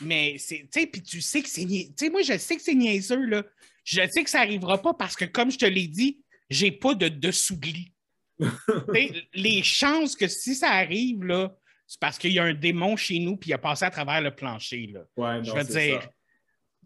[0.00, 1.88] Mais c'est, tu sais, puis tu sais que c'est niaiseux.
[1.96, 3.42] Tu sais, moi, je sais que c'est niaiseux, là.
[3.84, 6.94] Je sais que ça n'arrivera pas parce que, comme je te l'ai dit, j'ai pas
[6.94, 7.58] de dessous
[8.94, 12.96] sais, les chances que si ça arrive, là, c'est parce qu'il y a un démon
[12.96, 15.00] chez nous puis il a passé à travers le plancher, là.
[15.16, 16.02] Ouais, Je non, veux c'est dire.
[16.02, 16.10] ça.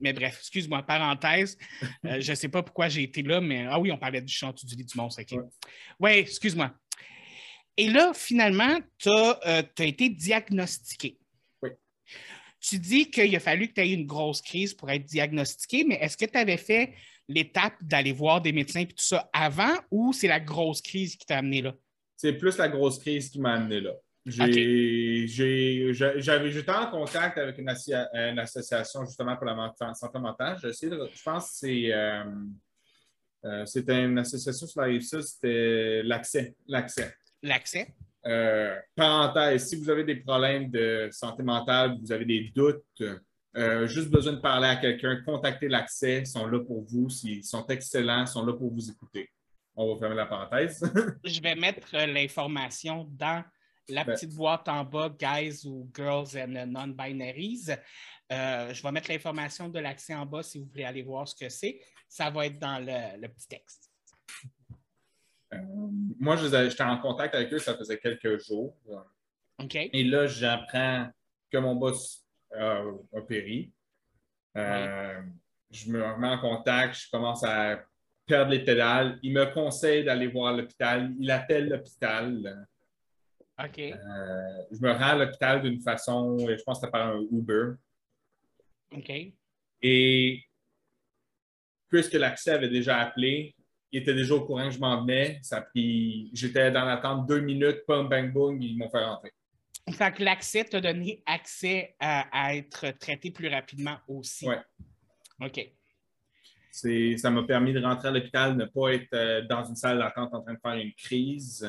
[0.03, 1.59] Mais bref, excuse-moi, parenthèse.
[2.07, 4.33] Euh, je ne sais pas pourquoi j'ai été là, mais ah oui, on parlait du
[4.33, 5.21] chant du lit du monstre.
[5.23, 5.33] OK.
[5.33, 5.49] Ouais.
[5.99, 6.73] Ouais, excuse-moi.
[7.81, 11.19] Et là, finalement, tu as, été diagnostiqué.
[11.62, 11.71] Oui.
[12.61, 15.95] Tu dis qu'il a fallu que tu aies une grosse crise pour être diagnostiqué, mais
[15.95, 16.93] est-ce que tu avais fait
[17.27, 21.25] l'étape d'aller voir des médecins et tout ça avant ou c'est la grosse crise qui
[21.25, 21.75] t'a amené là?
[22.21, 23.93] c'est plus la grosse crise qui m'a amené là.
[24.27, 25.31] J'étais
[26.69, 30.59] en contact avec une, association justement pour la santé mentale.
[30.62, 32.25] Essayé de- je pense que c'est, euh,
[33.47, 36.55] euh, une association sur la rive sud, c'était l'accès.
[36.66, 37.14] L'accès.
[37.42, 37.94] L'accès?
[38.26, 43.03] Euh, parenthèse, si vous avez des problèmes de santé mentale, vous avez des doutes,
[43.57, 47.42] euh, juste besoin de parler à quelqu'un, contactez l'accès, ils sont là pour vous, ils
[47.42, 49.31] sont excellents, ils sont là pour vous écouter.
[49.74, 50.81] On va fermer la parenthèse.
[51.24, 53.42] Je vais mettre euh, l'information dans
[53.88, 54.14] la Ben.
[54.14, 57.70] petite boîte en bas, guys ou girls and non-binaries.
[58.31, 61.35] Euh, je vais mettre l'information de l'accès en bas si vous voulez aller voir ce
[61.35, 61.81] que c'est.
[62.09, 63.90] Ça va être dans le, le petit texte.
[65.53, 65.59] Euh,
[66.19, 68.77] moi, j'étais en contact avec eux, ça faisait quelques jours.
[69.75, 71.09] Et là, j'apprends
[71.51, 73.73] que mon boss euh, a péri.
[74.57, 75.21] Euh,
[75.71, 77.83] Je me remets en contact, je commence à
[78.27, 79.19] perdre les pédales.
[79.23, 81.13] Il me conseille d'aller voir l'hôpital.
[81.19, 82.67] Il appelle l'hôpital.
[83.59, 83.77] OK.
[83.77, 87.73] Je me rends à l'hôpital d'une façon, je pense que c'était par un Uber.
[88.93, 89.13] OK.
[89.83, 90.45] Et
[91.89, 93.55] puisque l'accès avait déjà appelé,
[93.92, 95.38] il était déjà au courant que je m'en venais.
[95.42, 99.33] Ça a pris, j'étais dans l'attente deux minutes, pum, bang, boom, ils m'ont fait rentrer.
[99.90, 104.46] Fait que l'accès t'a donné accès à, à être traité plus rapidement aussi.
[104.46, 104.61] Ouais.
[105.40, 105.72] OK.
[106.70, 109.98] C'est- ça m'a permis de rentrer à l'hôpital, ne pas être euh, dans une salle
[109.98, 111.68] d'attente en train de faire une crise.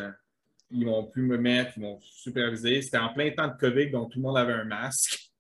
[0.69, 2.81] Ils m'ont pu me mettre, ils m'ont supervisé.
[2.84, 5.31] C'était en plein temps de COVID, donc tout le monde avait un masque.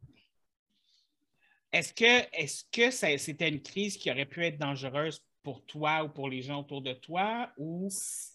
[1.71, 6.03] Est-ce que, est-ce que ça- c'était une crise qui aurait pu être dangereuse pour toi
[6.03, 7.89] ou pour les gens autour de toi ou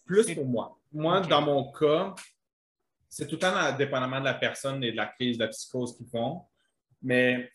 [0.05, 0.77] Plus pour moi.
[0.91, 2.13] Moi, dans mon cas,
[3.09, 5.95] c'est tout le temps dépendamment de la personne et de la crise, de la psychose
[5.95, 6.41] qu'ils font.
[7.01, 7.51] Mais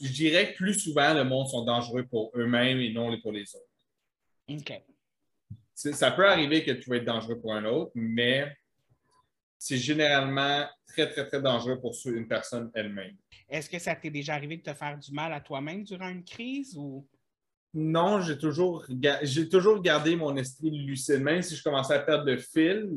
[0.00, 3.54] je dirais que plus souvent, le monde sont dangereux pour eux-mêmes et non pour les
[3.54, 3.70] autres.
[4.48, 4.82] OK.
[5.74, 8.56] Ça peut arriver que tu vas être dangereux pour un autre, mais
[9.58, 13.16] c'est généralement très, très, très dangereux pour une personne elle-même.
[13.48, 16.24] Est-ce que ça t'est déjà arrivé de te faire du mal à toi-même durant une
[16.24, 17.06] crise ou
[17.74, 21.20] Non, j'ai toujours, ga- j'ai toujours gardé mon esprit lucide.
[21.20, 22.88] Même si je commençais à perdre le fil,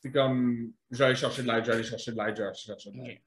[0.00, 3.18] c'est comme j'allais chercher de l'aide, j'allais chercher de l'aide, j'allais chercher de l'aide.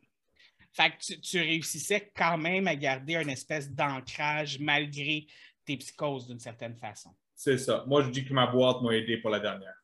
[0.71, 5.25] Fait que tu, tu réussissais quand même à garder une espèce d'ancrage malgré
[5.65, 7.11] tes psychoses d'une certaine façon.
[7.33, 7.83] C'est ça.
[7.87, 9.75] Moi, je dis que ma boîte m'a aidé pour la dernière.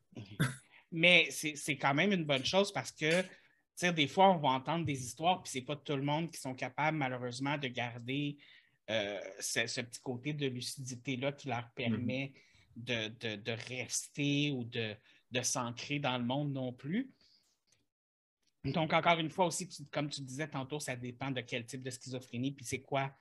[0.92, 3.28] Mais c'est quand même une bonne chose parce que, tu
[3.76, 6.40] sais, des fois, on va entendre des histoires, puis c'est pas tout le monde qui
[6.40, 8.38] sont capables, malheureusement, de garder
[9.40, 12.34] ce, ce petit côté de lucidité-là qui leur permet
[12.76, 14.96] de, de- de rester ou de,
[15.32, 17.12] de s'ancrer dans le monde non plus.
[18.64, 21.82] Donc, encore une fois aussi, tu- comme tu disais tantôt, ça dépend de quel type
[21.84, 23.12] de schizophrénie, puis c'est quoi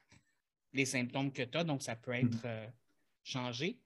[0.73, 2.67] les symptômes que tu as, donc ça peut être euh,
[3.25, 3.81] changé.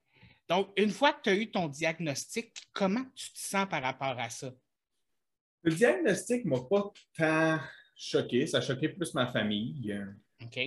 [0.48, 4.18] Donc, une fois que tu as eu ton diagnostic, comment tu te sens par rapport
[4.18, 4.52] à ça?
[5.62, 7.58] Le diagnostic m'a pas tant
[7.96, 8.46] choqué.
[8.46, 9.96] Ça a choqué plus ma famille.
[10.42, 10.58] OK?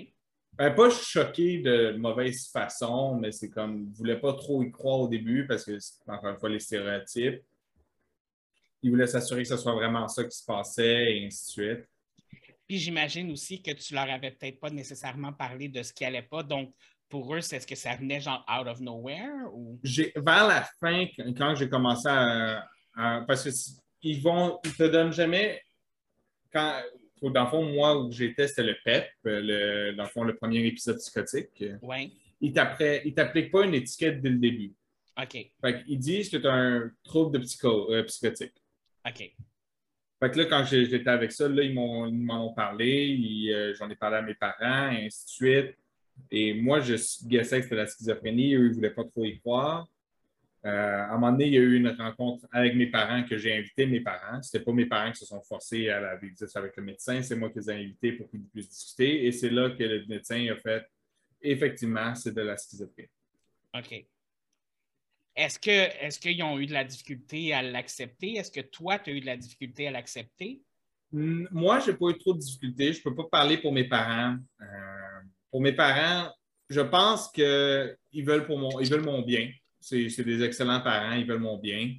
[0.57, 5.01] Ben, pas choqué de mauvaise façon, mais c'est comme, je voulais pas trop y croire
[5.01, 7.43] au début parce que, c'est, encore une fois, les stéréotypes.
[8.81, 11.85] Ils voulaient s'assurer que ce soit vraiment ça qui se passait et ainsi de suite.
[12.67, 16.21] Puis j'imagine aussi que tu leur avais peut-être pas nécessairement parlé de ce qui allait
[16.23, 16.43] pas.
[16.43, 16.73] Donc,
[17.07, 19.79] pour eux, c'est ce que ça venait genre out of nowhere ou?
[19.83, 21.05] Vers la fin,
[21.37, 23.49] quand j'ai commencé à, à- parce que
[24.01, 25.61] ils vont, ils te donnent jamais,
[26.51, 26.81] quand,
[27.21, 30.65] dans le fond, moi où j'étais, c'était le PEP, le, dans le fond, le premier
[30.65, 31.63] épisode psychotique.
[31.81, 32.13] Oui.
[32.41, 34.73] Ils t'apprennent- ils t'appliquent pas une étiquette dès le début.
[35.19, 35.51] OK.
[35.61, 38.53] Fait qu'ils disent que tu as un trouble de psycho, euh, psychotique.
[39.07, 39.17] OK.
[40.19, 42.05] Fait que là, quand j'étais avec ça, là, ils m'en
[42.47, 45.75] ont parlé, euh, j'en ai parlé à mes parents, et ainsi de suite.
[46.31, 46.95] Et moi, je
[47.27, 49.87] guessais que c'était la schizophrénie, eux, ils ne voulaient pas trop y croire.
[50.67, 53.37] Euh, à un moment donné, il y a eu une rencontre avec mes parents que
[53.37, 54.41] j'ai invité mes parents.
[54.41, 57.37] Ce pas mes parents qui se sont forcés à la visite avec le médecin, c'est
[57.37, 59.25] moi qui les ai invités pour qu'ils puissent discuter.
[59.25, 60.85] Et c'est là que le médecin a fait
[61.41, 63.09] effectivement, c'est de la schizophrénie.
[63.75, 64.05] OK.
[65.35, 68.33] Est-ce que est-ce qu'ils ont eu de la difficulté à l'accepter?
[68.33, 70.61] Est-ce que toi, tu as eu de la difficulté à l'accepter?
[71.11, 72.91] Moi, je n'ai pas eu trop de difficultés.
[72.91, 74.35] Je ne peux pas parler pour mes parents.
[74.61, 74.65] Euh,
[75.49, 76.33] pour mes parents,
[76.69, 79.49] je pense qu'ils veulent, pour mon, ils veulent mon bien.
[79.79, 81.95] C'est des excellents parents, ils veulent mon bien.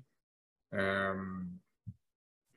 [0.74, 1.14] Euh,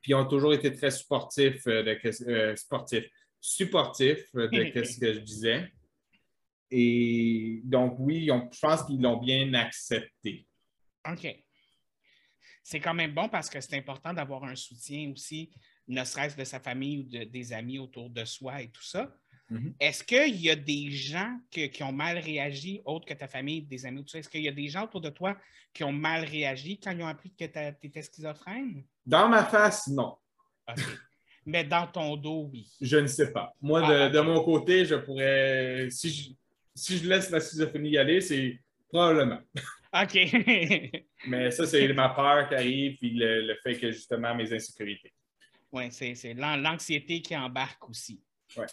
[0.02, 3.08] puis ils ont toujours été très sportifs, euh, de, euh, sportifs,
[3.40, 4.50] supportifs de
[4.84, 5.72] ce que je disais.
[6.70, 10.48] Et donc, oui, ils ont- je pense qu'ils l'ont bien accepté.
[11.10, 11.28] OK.
[12.64, 15.52] C'est quand même bon parce que c'est important d'avoir un soutien aussi,
[15.88, 19.14] ne serait-ce de sa famille ou de- des amis autour de soi et tout ça.
[19.52, 19.74] Mhm.
[19.80, 23.62] Est-ce qu'il y a des gens que- qui ont mal réagi, autres que ta famille,
[23.62, 24.20] des amis, tout ça?
[24.20, 25.38] Est-ce qu'il y a des gens autour de toi
[25.74, 28.84] qui ont mal réagi quand ils ont appris que tu étais schizophrène?
[29.06, 30.16] Dans ma face, non.
[31.46, 32.66] Mais dans ton dos, oui.
[32.80, 33.54] Je ne sais pas.
[33.62, 35.88] Moi, de, Ah, de mon côté, je pourrais.
[35.90, 36.30] Si je,
[36.74, 38.60] si je laisse la schizophrénie y aller, c'est
[38.90, 39.42] probablement.
[39.94, 40.14] OK.
[41.28, 45.14] Mais ça, c'est ma peur qui arrive, puis le, le fait que justement mes insécurités.
[45.74, 48.22] Oui, c'est c'est l'an- l'anxiété qui embarque aussi.
[48.58, 48.66] Ouais.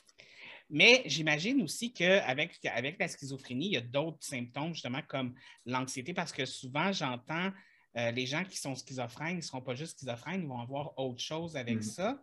[0.71, 6.13] Mais j'imagine aussi qu'avec avec la schizophrénie, il y a d'autres symptômes, justement, comme l'anxiété,
[6.13, 7.51] parce que souvent, j'entends
[7.97, 10.99] euh, les gens qui sont schizophrènes, ils ne seront pas juste schizophrènes, ils vont avoir
[10.99, 11.83] autre chose avec Mhm.
[11.83, 12.23] ça.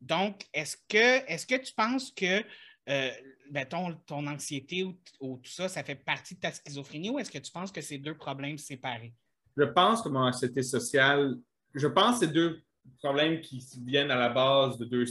[0.00, 2.44] Donc, est-ce que, est que tu penses que
[2.88, 3.10] euh,
[3.50, 7.18] ben, ton, ton anxiété ou, ou tout ça, ça fait partie de ta schizophrénie ou
[7.18, 9.12] est-ce que tu penses que c'est deux problèmes séparés?
[9.56, 11.36] Je pense que mon anxiété sociale,
[11.74, 12.62] je pense que c'est deux
[12.98, 15.04] problèmes qui viennent à la base de deux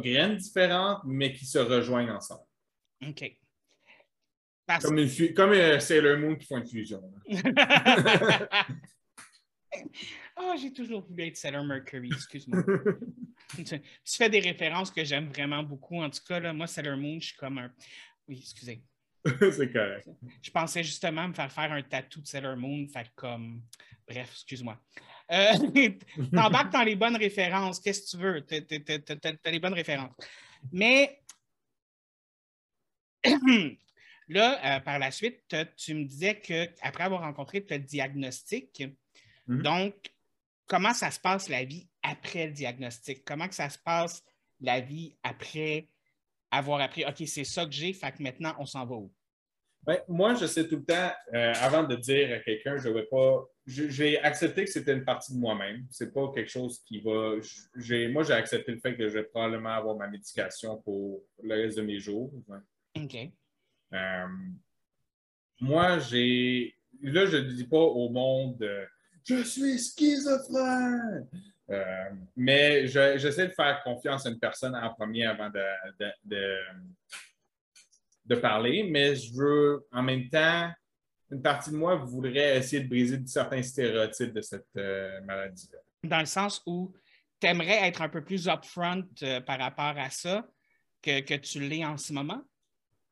[0.00, 2.44] graines différentes, mais qui se rejoignent ensemble.
[3.06, 3.36] OK.
[4.66, 7.02] Parce Comme, une comme euh, Sailor Moon qui font une fusion.
[10.38, 12.62] Ah, j'ai toujours voulu être Sailor Mercury, excuse-moi.
[13.56, 16.02] tu, tu fais des références que j'aime vraiment beaucoup.
[16.02, 17.72] En tout cas, là, moi, Sailor Moon, je suis comme un.
[18.28, 18.82] Oui, excusez.
[19.24, 20.08] c'est correct.
[20.42, 23.62] Je pensais justement me faire faire un tatou de Sailor Moon, fait comme.
[24.06, 24.78] Bref, excuse-moi.
[25.32, 25.52] Euh,
[26.32, 28.40] T'embarques dans les bonnes références, qu'est-ce que tu veux?
[28.42, 30.14] T'as- les bonnes références.
[30.72, 31.20] Mais
[34.28, 35.42] là, euh, par la suite,
[35.76, 38.84] tu me disais qu'après avoir rencontré le diagnostic,
[39.48, 39.62] Mhm.
[39.62, 39.94] donc,
[40.66, 43.24] comment ça se passe la vie après le diagnostic?
[43.24, 44.24] Comment que ça se passe
[44.60, 45.88] la vie après
[46.50, 49.12] avoir appris, OK, c'est ça que j'ai, fait que maintenant, on s'en va où?
[50.08, 53.44] Moi, je sais tout le temps, euh, avant de dire à quelqu'un, je vais pas.
[53.66, 55.86] J'ai accepté que c'était une partie de moi-même.
[55.90, 57.36] C'est pas quelque chose qui va.
[58.10, 61.76] Moi, j'ai accepté le fait que je vais probablement avoir ma médication pour le reste
[61.76, 62.32] de mes jours.
[62.96, 63.16] OK.
[63.92, 64.26] Euh,
[65.60, 66.74] moi, j'ai.
[67.02, 68.84] Là, je ne dis pas au monde euh,
[69.24, 71.26] Je suis schizophrène.
[72.36, 75.60] Mais je- j'essaie de faire confiance à une personne en premier avant de,
[76.00, 76.56] de, de,
[78.26, 80.70] de parler, mais je veux en même temps,
[81.30, 85.78] une partie de moi voudrait essayer de briser certains stéréotypes de cette euh, maladie-là.
[86.04, 86.94] Dans le sens où
[87.40, 90.46] tu aimerais être un peu plus upfront euh, par rapport à ça
[91.02, 92.42] que, que tu l'es en ce moment?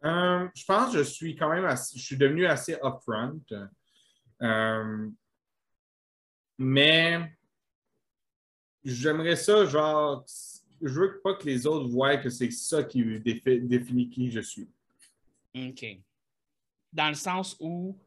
[0.04, 3.40] Euh, je pense que je suis quand même assez, je suis devenu assez upfront.
[6.58, 7.36] Mais
[8.84, 10.24] j'aimerais ça, genre,
[10.80, 14.40] je veux pas que les autres voient que c'est ça qui défi- définit qui je
[14.40, 14.68] suis.
[15.54, 15.86] OK.
[16.92, 17.98] Dans le sens où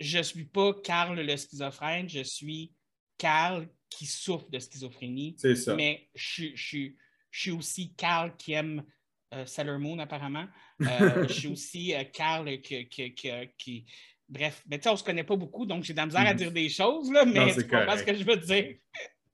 [0.00, 2.72] je ne suis pas Carl le schizophrène, je suis
[3.18, 5.74] Carl qui souffre de schizophrénie, C'est ça.
[5.74, 6.96] mais je, suis- je suis-
[7.30, 8.84] je suis aussi Carl qui aime
[9.34, 10.46] euh, Sailor Moon, apparemment.
[10.82, 13.86] Euh, je suis aussi euh, Carl qui, qui- qui- qui-
[14.28, 16.26] Bref, mais tu sais, on ne se connaît pas beaucoup, donc j'ai de la misère
[16.26, 16.38] à Mhm.
[16.38, 18.76] dire des choses, là, mais c'est tu comprends ce que je veux dire.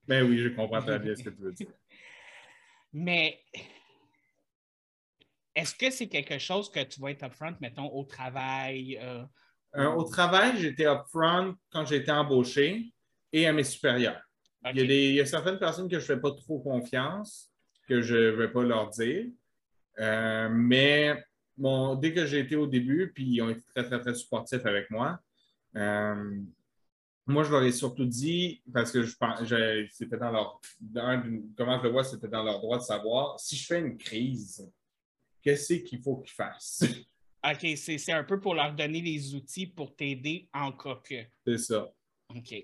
[0.06, 1.66] Ben oui, je comprends très bien ce que tu veux dire.
[2.92, 3.40] Mais
[5.54, 8.98] est-ce que c'est quelque chose que tu vas être upfront, mettons, au travail?
[9.00, 9.24] euh,
[9.76, 12.92] Euh, au travail, j'étais upfront quand j'ai été embauché
[13.32, 14.20] et à mes supérieurs.
[14.74, 14.88] Il, y a ok.
[14.88, 17.50] des, il y a certaines personnes que je ne fais pas trop confiance,
[17.88, 19.26] que je ne vais pas leur dire.
[19.98, 21.22] Euh, mais
[21.56, 24.64] bon, dès que j'ai été au début, puis ils ont été très, très, très supportifs
[24.66, 25.20] avec moi,
[27.26, 31.22] moi, je leur ai surtout dit, parce que je pense, je- c'était dans leur, dans-
[31.56, 34.68] comment je le vois, c'était dans leur droit de savoir, si je fais une crise,
[35.42, 36.82] qu'est-ce qu'il faut qu'ils fassent?
[37.44, 41.24] OK, c'est un peu pour leur donner les outils pour t'aider en cas que.
[41.46, 41.92] C'est ça.
[42.28, 42.54] OK.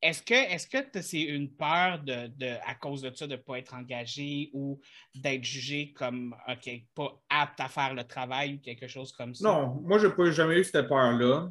[0.00, 3.36] Est-ce que est-ce que c'est une peur de, de- à cause de ça de ne
[3.36, 4.80] pas être engagé ou
[5.12, 9.48] d'être jugé comme OK, pas apte à faire le travail ou quelque chose comme ça?
[9.48, 11.50] Non, moi, je n'ai jamais eu cette peur-là.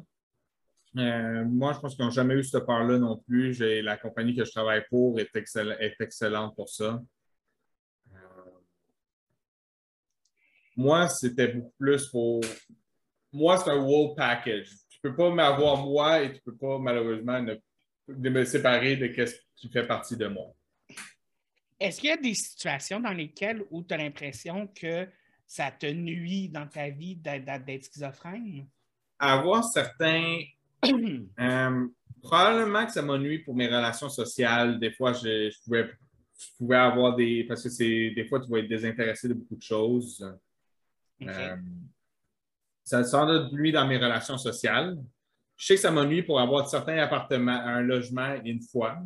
[0.96, 3.58] Euh, moi, je pense qu'ils n'ont jamais eu cette peur-là non plus.
[3.82, 7.02] La compagnie que je travaille pour est, excell- est excellente pour ça.
[10.78, 12.40] Moi, c'était beaucoup plus pour.
[13.32, 14.68] Moi, c'est un whole package.
[14.88, 17.56] Tu ne peux pas m'avoir moi et tu ne peux pas, malheureusement, ne-
[18.06, 20.54] de me séparer de ce qui fait partie de moi.
[21.80, 25.08] Est-ce qu'il y a des situations dans lesquelles où tu as l'impression que
[25.46, 28.68] ça te nuit dans ta vie d'être d'être schizophrène?
[29.18, 30.42] Avoir certains
[31.40, 31.86] Euh,
[32.22, 34.78] probablement que ça m'ennuie pour mes relations sociales.
[34.78, 35.90] Des fois, je, je pouvais,
[36.38, 37.44] je pouvais avoir des.
[37.48, 40.24] Parce que c'est des fois, tu vas être désintéressé de beaucoup de choses.
[41.22, 41.56] Euh,
[42.84, 44.96] ça ça nuit dans mes relations sociales.
[45.56, 48.98] Je sais que ça m'ennuie pour avoir certains appartements, un logement une fois.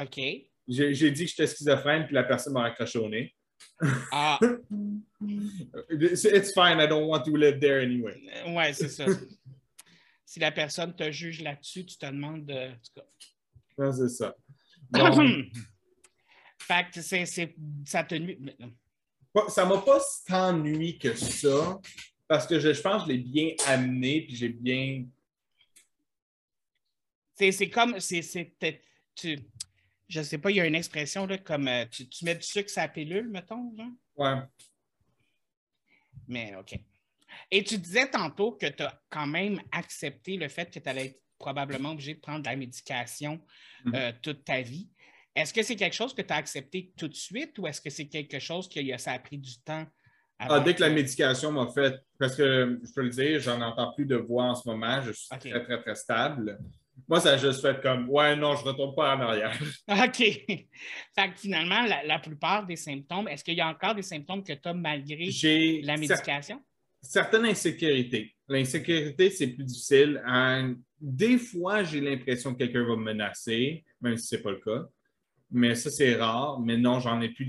[0.00, 0.20] OK.
[0.66, 3.34] J'ai dit que j'étais schizophrène, puis la personne m'a raccroché au nez.
[4.10, 4.38] Ah,
[5.90, 8.20] It's fine, I don't want to live there anyway.
[8.46, 9.06] ouais, c'est ça.
[10.24, 12.54] si la personne te juge là-dessus, tu te demandes de.
[12.54, 13.06] en tout cas.
[13.78, 14.34] Non, c'est ça.
[14.90, 15.46] Donc,
[16.58, 18.38] fait que c'est, ça te nuit.
[19.48, 21.80] Ça m'a pas tant nuit que ça,
[22.28, 25.04] parce que je, je pense que je l'ai bien amené, puis j'ai bien.
[27.34, 27.98] C'est, comme.
[27.98, 28.22] C'est,
[29.14, 29.38] tu,
[30.08, 32.42] je sais pas, il y a une expression là, comme euh, tu, tu mets du
[32.42, 33.74] sucre sur la pilule, mettons.
[33.76, 33.88] Genre?
[34.16, 34.42] Ouais.
[36.28, 36.78] Mais OK.
[37.50, 41.06] Et tu disais tantôt que tu as quand même accepté le fait que tu allais
[41.06, 43.40] être probablement obligé de prendre de la médication
[43.84, 43.94] Mhm.
[43.96, 44.88] euh, toute ta vie.
[45.34, 47.90] Est-ce que c'est quelque chose que tu as accepté tout de suite ou est-ce que
[47.90, 49.86] c'est quelque chose que ça a pris du temps?
[50.38, 53.92] Ah, dès que la médication m'a fait, parce que je peux le dire, j'en entends
[53.92, 56.58] plus de voix en ce moment, je suis très, très, très stable.
[57.08, 59.56] Moi, ça a juste fait comme, ouais, non, je retourne pas en arrière.
[59.88, 60.16] OK.
[60.18, 60.66] fait
[61.16, 64.52] que finalement, la, la plupart des symptômes, est-ce qu'il y a encore des symptômes que
[64.52, 66.60] tu as malgré la cer- médication?
[67.00, 68.34] certaines insécurités.
[68.48, 70.22] L'insécurité, c'est plus difficile.
[70.26, 74.50] Hein, Des fois, j'ai l'impression que quelqu'un va me menacer, même si ce n'est pas
[74.50, 74.88] le cas.
[75.54, 76.58] Mais ça, c'est rare.
[76.60, 77.46] Mais non, j'en ai plus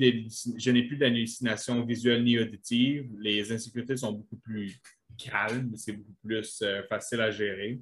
[0.58, 3.10] je n'ai plus d'hallucinations visuelles ni auditives.
[3.20, 4.80] Les insécurités sont beaucoup plus
[5.18, 5.76] calmes.
[5.78, 7.80] C'est beaucoup plus euh, facile à gérer.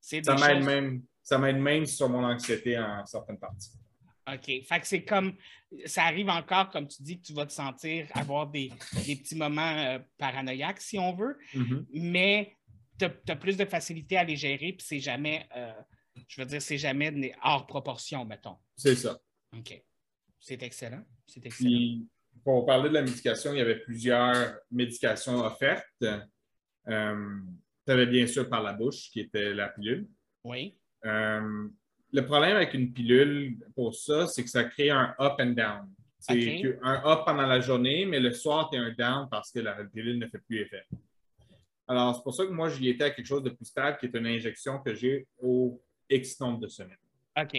[0.00, 3.72] Ça m'aide choses- même, ça m'aide même sur mon anxiété en certaines parties.
[4.32, 4.44] OK.
[4.64, 5.34] Fait que c'est comme,
[5.84, 8.70] ça arrive encore, comme tu dis, que tu vas te sentir avoir des,
[9.06, 11.86] des petits moments euh, paranoïaques, si on veut, Mhm.
[11.94, 12.52] mais
[12.98, 15.72] tu as, plus de facilité à les gérer, puis c'est jamais, euh,
[16.28, 18.56] je veux dire, c'est jamais hors proportion, mettons.
[18.76, 19.18] C'est ça.
[19.56, 19.82] OK.
[20.40, 21.04] C'est excellent.
[21.26, 21.68] C'est excellent.
[21.70, 22.06] Puis,
[22.44, 25.86] pour parler de la médication, il y avait plusieurs médications offertes.
[26.88, 27.38] Euh,
[27.86, 30.08] tu avais bien sûr par la bouche, qui était la pilule.
[30.44, 30.78] Oui.
[31.04, 31.68] Euh,
[32.12, 35.92] le problème avec une pilule pour ça, c'est que ça crée un up and down.
[36.18, 36.62] C'est Ok.
[36.62, 39.60] que- un up pendant la journée, mais le soir, tu as un down parce que
[39.60, 40.84] la pilule ne fait plus effet.
[41.88, 44.06] Alors, c'est pour ça que moi, j'y étais à quelque chose de plus stable, qui
[44.06, 46.96] est une injection que j'ai au X nombre de semaines.
[47.38, 47.52] OK.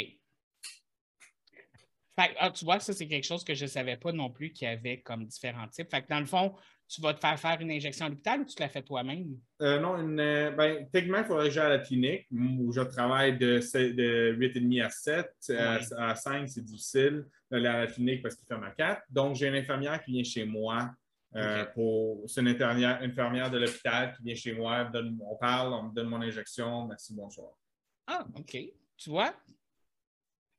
[2.20, 4.52] Fait ah, tu vois, ça, c'est quelque chose que je ne savais pas non plus
[4.52, 5.90] qu'il y avait comme différents types.
[5.92, 6.56] Fait que dans le fond,
[6.88, 9.38] tu vas te faire faire une injection à l'hôpital ou tu la fais toi-même?
[9.62, 12.82] Euh, non, une, euh, ben, techniquement, il faudrait que j'aille à la clinique où je
[12.82, 15.28] travaille de, de 8h30 à 7.
[15.50, 15.80] À, Ouais.
[15.98, 19.04] à 5, c'est difficile d'aller à la clinique parce qu'il ferme à 4.
[19.12, 20.90] Donc, j'ai une infirmière qui vient chez moi.
[21.36, 25.72] euh, pour, c'est une infirmière, infirmière de l'hôpital qui vient chez moi, donne- on parle,
[25.74, 27.50] on me donne mon injection, merci, bonsoir.
[28.08, 28.58] Ah, OK.
[28.98, 29.34] Tu vois?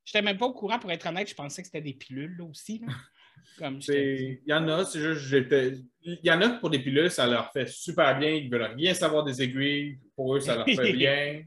[0.05, 2.35] Je n'étais même pas au courant, pour être honnête, je pensais que c'était des pilules
[2.37, 2.79] là, aussi.
[2.79, 2.87] là.
[3.57, 5.73] Comme Il y en a, c'est juste, j'étais.
[6.01, 8.31] Il y en a pour des pilules, ça leur fait super bien.
[8.31, 9.99] Ils veulent rien savoir des aiguilles.
[10.15, 11.43] Pour eux, ça leur fait bien.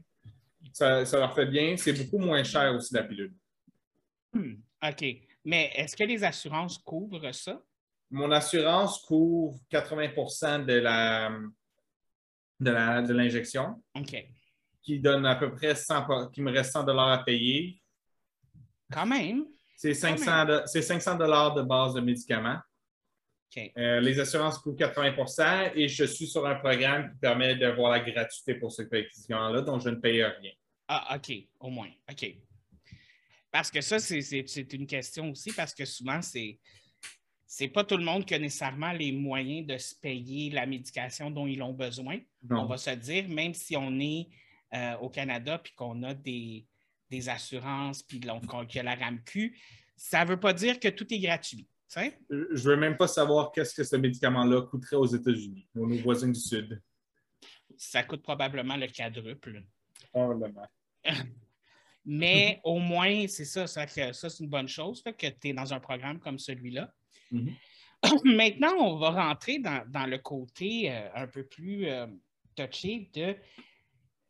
[0.71, 1.75] Ça, ça leur fait bien.
[1.77, 3.33] C'est beaucoup moins cher aussi, la pilule.
[4.33, 5.05] Hmm, OK.
[5.45, 7.61] Mais est-ce que les assurances couvrent ça?
[8.09, 11.31] Mon assurance couvre 80 de la
[12.59, 14.25] de la- de l'injection, OK.
[14.83, 17.81] Qui donne à peu près 100, pa- qui me reste 100 à payer.
[18.91, 19.45] Quand même.
[19.77, 22.59] C'est 500 de- c'est 500 de base de médicaments.
[23.77, 27.99] Euh, les assurances couvrent 80 et je suis sur un programme qui permet d'avoir la
[27.99, 30.51] gratuité pour ce médicament-là, donc je ne paye rien.
[30.87, 31.89] Ah, OK, au moins.
[32.11, 32.35] OK.
[33.51, 36.59] Parce que ça, c'est- une question aussi, parce que souvent, c'est.
[37.45, 41.29] C'est pas tout le monde qui a nécessairement les moyens de se payer la médication
[41.29, 42.17] dont ils ont besoin.
[42.49, 44.27] On va se dire, même si on est
[44.73, 46.65] euh, au Canada puis qu'on a des,
[47.09, 49.57] des assurances puis qu'il y a la RAMQ,
[49.95, 51.67] ça ne veut pas dire que tout est gratuit.
[51.95, 55.97] Je ne veux même pas savoir qu'est-ce que ce médicament-là coûterait aux États-Unis, aux nos
[55.97, 56.81] voisins du Sud.
[57.77, 59.63] Ça coûte probablement le quadruple.
[60.11, 60.67] Probablement.
[62.05, 65.79] Mais au moins, c'est ça, ça, c'est une bonne chose que tu es dans un
[65.79, 66.93] programme comme celui-là.
[67.31, 67.53] Mhm.
[68.25, 72.07] Maintenant, on va rentrer dans, dans le côté euh, un peu plus euh,
[72.55, 73.35] touché de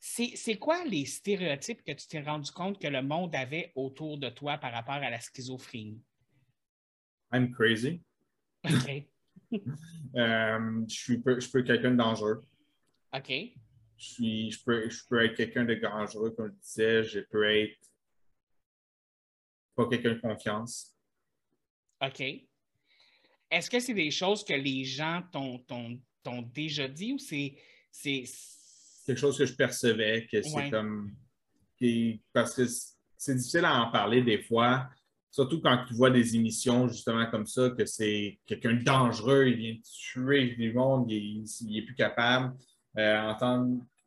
[0.05, 4.27] c'est quoi les stéréotypes que tu t'es rendu compte que le monde avait autour de
[4.29, 6.03] toi par rapport à la schizophrénie?
[7.31, 8.01] I'm crazy.
[8.65, 9.07] OK.
[10.15, 12.43] Euh, je suis peu- je peux être quelqu'un de dangereux.
[13.15, 13.29] OK.
[13.29, 13.53] Je,
[13.97, 17.03] suis, je, peux, je peux être quelqu'un de dangereux, comme je disais.
[17.03, 17.79] Je peux être
[19.75, 20.95] pas quelqu'un de confiance.
[21.99, 22.21] OK.
[23.49, 27.55] Est-ce que c'est des choses que les gens t'ont déjà dit ou c'est.
[29.03, 30.69] C'est- quelque chose que je percevais, que c'est Ouais.
[30.69, 31.11] comme.
[31.77, 32.63] qui- parce que
[33.17, 34.87] c'est difficile à en parler des fois,
[35.31, 39.55] surtout quand tu vois des émissions justement comme ça, que c'est quelqu'un de dangereux, il
[39.57, 42.53] vient tuer du monde, il n'est plus capable.
[42.97, 43.33] Euh,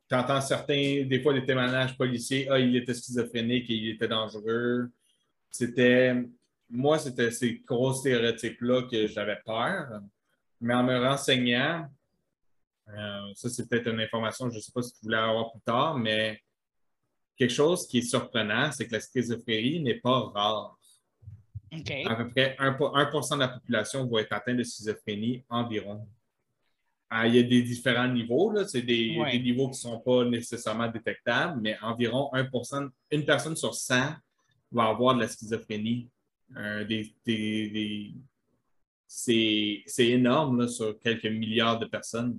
[0.09, 4.09] tu entends certains, des fois, des témoignages policiers, ah, il était schizophrénique et il était
[4.09, 4.89] dangereux.
[5.51, 6.15] C'était.
[6.71, 10.01] moi, c'était ces gros stéréotypes-là que j'avais peur.
[10.61, 11.89] Mais en me renseignant,
[12.89, 15.61] euh, ça, c'est peut-être une information, je ne sais pas si tu voulais avoir plus
[15.61, 16.41] tard, mais
[17.37, 20.79] quelque chose qui est surprenant, c'est que la schizophrénie n'est pas rare.
[22.07, 26.07] À peu près 1%, de la population va être atteinte de schizophrénie environ.
[27.11, 30.89] Ah, il y a des différents niveaux, c'est des, niveaux qui ne sont pas nécessairement
[30.89, 34.15] détectables, mais environ 1% une personne sur 100
[34.73, 36.09] va avoir de la schizophrénie.
[36.57, 36.85] Euh,
[39.07, 42.39] c'est énorme sur quelques milliards de personnes.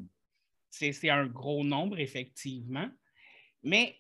[0.70, 2.90] C'est un gros nombre, effectivement.
[3.64, 3.98] Mais,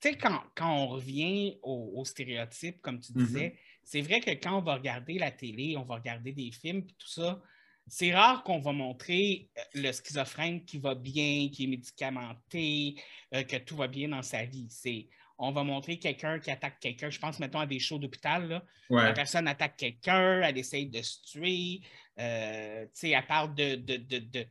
[0.00, 3.26] tu sais, quand, on revient aux, stéréotypes, comme tu mm-hmm.
[3.26, 6.86] disais, c'est vrai que quand on va regarder la télé, on va regarder des films,
[6.86, 7.42] tout ça,
[7.86, 12.94] c'est rare qu'on va montrer euh, le schizophrène qui va bien, qui est médicamenté,
[13.34, 14.68] euh, que tout va bien dans sa vie.
[14.70, 17.10] C'est on va montrer quelqu'un qui attaque quelqu'un.
[17.10, 18.62] Je pense, mettons, à des shows d'hôpital.
[18.90, 21.80] La personne attaque quelqu'un, elle essaye de se tuer.
[22.20, 24.46] Euh, elle parle de, de,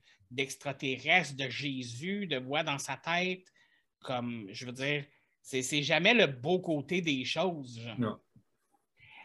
[1.49, 3.45] Jésus, de voix dans sa tête.
[3.99, 5.05] Comme, je veux dire,
[5.41, 7.79] c'est jamais le beau côté des choses.
[7.97, 8.19] Non.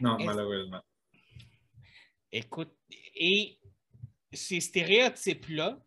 [0.01, 0.83] Non, malheureusement.
[2.31, 2.77] Écoute,
[3.15, 3.59] et
[4.33, 5.79] ces stéréotypes-là,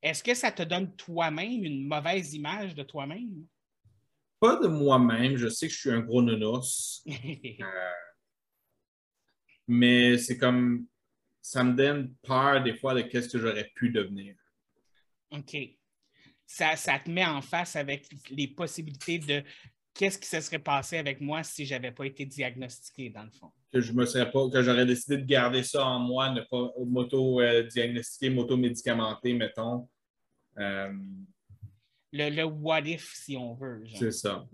[0.00, 3.46] est-ce que ça te donne toi-même une mauvaise image de toi-même?
[4.40, 5.36] Pas de moi-même.
[5.36, 7.04] Je sais que je suis un gros nounours.
[7.60, 7.90] Euh,
[9.66, 10.86] mais c'est comme.
[11.42, 14.34] Ça me donne peur des fois de qu'est-ce que j'aurais pu devenir.
[15.30, 15.56] OK.
[16.46, 19.42] Ça, ça, te met en face avec les possibilités de
[19.94, 23.30] qu'est-ce qui se serait passé avec moi si je n'avais pas été diagnostiqué, dans le
[23.30, 23.50] fond?
[23.70, 26.72] Que je me serais pas, que j'aurais décidé de garder ça en moi, ne pas
[26.78, 29.88] moto-diagnostiquer, moto-médicamenter, mettons.
[30.58, 30.92] Euh,
[32.12, 33.84] le, what if, si on veut.
[33.94, 34.46] C'est ça.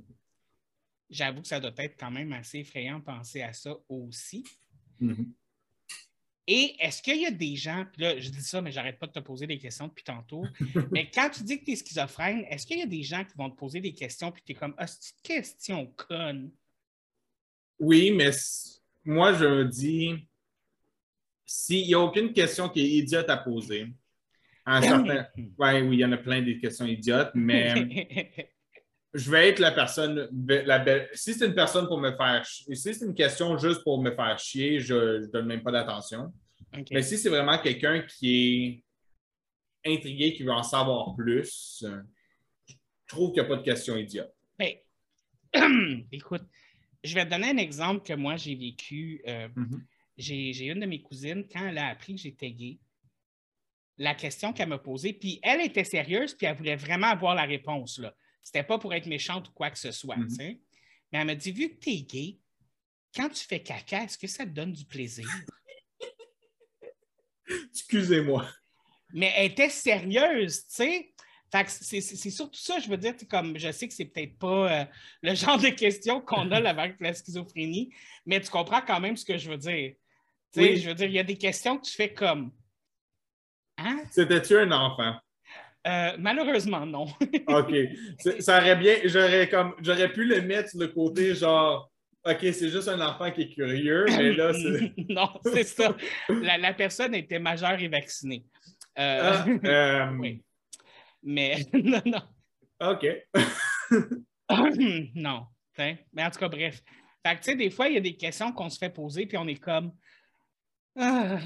[1.11, 4.45] J'avoue que ça doit être quand même assez effrayant de penser à ça aussi.
[5.01, 5.29] Mm-hmm.
[6.47, 9.07] Et est-ce qu'il y a des gens, puis là, je dis ça, mais j'arrête pas
[9.07, 10.45] de te poser des questions depuis tantôt,
[10.93, 13.35] mais quand tu dis que tu es schizophrène, est-ce qu'il y a des gens qui
[13.37, 16.51] vont te poser des questions, puis tu es comme, ah, c'est une question conne?
[17.79, 18.31] Oui, mais
[19.05, 20.29] moi, je dis,
[21.47, 23.87] s'il n'y a aucune question qui est idiote à poser,
[24.67, 25.27] un certain...
[25.59, 28.49] ouais, oui, il y en a plein des questions idiotes, mais
[29.15, 31.09] je vais être la personne, la belle.
[31.15, 34.39] Si c'est une personne pour me faire si c'est une question juste pour me faire
[34.39, 36.33] chier, je ne donne même pas d'attention.
[36.91, 38.83] Mais si c'est vraiment quelqu'un qui
[39.85, 41.85] est intrigué, qui veut en savoir plus,
[42.67, 42.75] je
[43.07, 44.35] trouve qu'il n'y a pas de question idiote.
[44.59, 44.75] Ben,
[46.13, 46.43] écoute,
[47.05, 49.23] je vais te donner un exemple que moi j'ai vécu.
[49.29, 49.81] Euh, mm-hmm.
[50.17, 52.79] J'ai une de mes cousines, quand elle a appris que j'étais gay,
[53.99, 57.45] la question qu'elle m'a posée, puis elle était sérieuse, puis elle voulait vraiment avoir la
[57.45, 57.99] réponse.
[57.99, 58.15] Là.
[58.45, 60.17] C'était pas pour être méchante ou quoi que ce soit.
[60.17, 60.37] Mhm.
[60.39, 60.59] Mais
[61.11, 62.39] elle m'a dit vu que tu es gay,
[63.17, 65.27] quand tu fais caca, est-ce que ça te donne du plaisir?
[67.71, 68.47] Excusez-moi.
[69.13, 71.15] Mais elle était sérieuse, tu sais.
[71.69, 74.85] c'est surtout ça, je veux dire, comme je sais que c'est peut-être pas euh,
[75.23, 77.95] le genre de questions qu'on a avec la schizophrénie,
[78.27, 79.95] mais tu comprends quand même ce que je veux dire.
[80.57, 80.77] Oui.
[80.77, 82.53] Je veux dire, il y a des questions que tu fais comme.
[83.79, 84.05] Hein?
[84.11, 85.17] C'était-tu un enfant?
[85.87, 87.07] Euh, malheureusement, non.
[87.49, 87.75] OK.
[88.41, 91.91] Ça aurait bien, j'aurais comme, j'aurais pu le mettre sur le côté genre,
[92.25, 94.95] OK, c'est juste un enfant qui est curieux, mais là, c'est.
[95.11, 95.95] non, c'est ça.
[96.31, 98.45] La, personne était majeure et vaccinée.
[98.99, 100.43] Euh, ah, euh, oui.
[101.23, 102.23] Mais, non, non.
[102.81, 103.07] OK.
[105.15, 105.47] non.
[105.79, 106.83] Mais en tout cas, bref.
[107.27, 109.27] Fait que, tu sais, des fois, il y a des questions qu'on se fait poser,
[109.27, 109.93] puis on est comme.
[110.97, 111.39] Ah,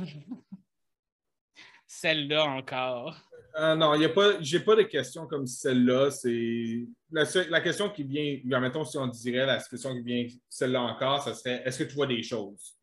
[1.86, 3.28] celle-là encore.
[3.57, 6.11] Euh, non, il y a pas, j'ai pas de questions comme celle-là.
[6.11, 11.23] C'est la, question qui vient, mettons si on dirait la question qui vient, celle-là encore,
[11.23, 12.79] ça serait est-ce que tu vois des choses?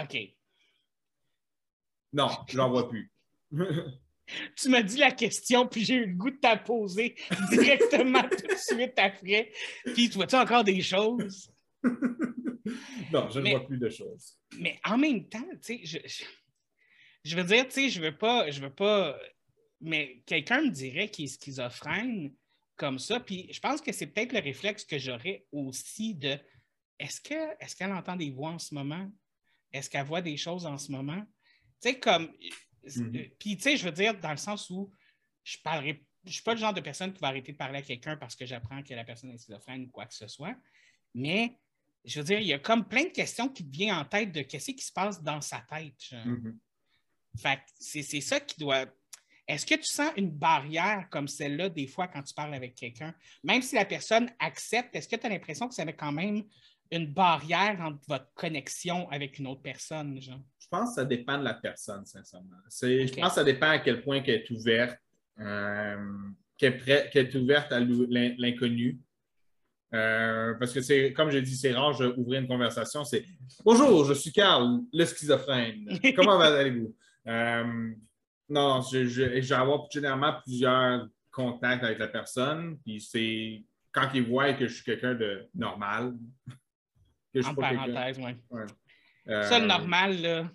[0.00, 0.16] OK.
[2.12, 3.10] Non, je n'en vois plus.
[4.56, 7.16] tu m'as dit la question, puis j'ai eu le goût de t'en poser
[7.50, 9.52] directement tout de suite après.
[9.84, 11.50] Puis tu vois-tu encore des choses?
[13.12, 14.38] non, je ne vois plus de choses.
[14.58, 15.98] Mais en même temps, tu sais, je,
[17.24, 19.18] je, veux dire, tu sais, je veux pas, je veux pas
[19.80, 22.34] mais quelqu'un me dirait qu'il est schizophrène
[22.76, 26.38] comme ça, puis je pense que c'est peut-être le réflexe que j'aurais aussi de
[26.98, 27.56] est-ce qu'elle
[27.90, 29.10] est entend des voix en ce moment?
[29.72, 31.22] Est-ce qu'elle voit des choses en ce moment?
[31.80, 32.30] Tu sais, comme.
[32.84, 33.36] Mm-hmm.
[33.38, 34.92] Puis, tu sais, je veux dire, dans le sens où
[35.42, 36.04] je parlerai.
[36.24, 38.36] Je suis pas le genre de personne qui va arrêter de parler à quelqu'un parce
[38.36, 40.54] que j'apprends que la personne est schizophrène ou quoi que ce soit.
[41.14, 41.58] Mais,
[42.04, 44.42] je veux dire, il y a comme plein de questions qui viennent en tête de
[44.42, 45.98] qu'est-ce qui se passe dans sa tête.
[46.12, 46.56] Mm-hmm.
[47.38, 48.86] Fait c'est ça qui doit
[49.50, 53.12] est-ce que tu sens une barrière comme celle-là des fois quand tu parles avec quelqu'un?
[53.42, 56.44] Même si la personne accepte, est-ce que tu as l'impression que ça met quand même
[56.92, 60.40] une barrière entre votre connexion avec une autre personne, genre?
[60.60, 62.56] Je pense que ça dépend de la personne, sincèrement.
[62.80, 64.96] Je pense que ça dépend à quel point qu'elle est ouverte,
[65.40, 65.96] euh,
[66.56, 69.00] qu'elle est, est ouverte à l'inconnu.
[69.92, 73.02] Euh, parce que c'est, comme je dis, c'est rare d'ouvrir une conversation.
[73.02, 73.24] C'est
[73.64, 75.98] Bonjour, je suis Carl, le schizophrène.
[76.14, 76.94] Comment allez-vous?
[77.26, 77.92] Euh,
[78.50, 82.78] non, je, je, je vais avoir généralement plusieurs contacts avec la personne.
[82.84, 86.14] Puis c'est quand ils voient que je suis quelqu'un de normal.
[87.32, 88.32] Que je suis En parenthèse, oui.
[89.28, 90.50] Euh, Ça, le normal, là,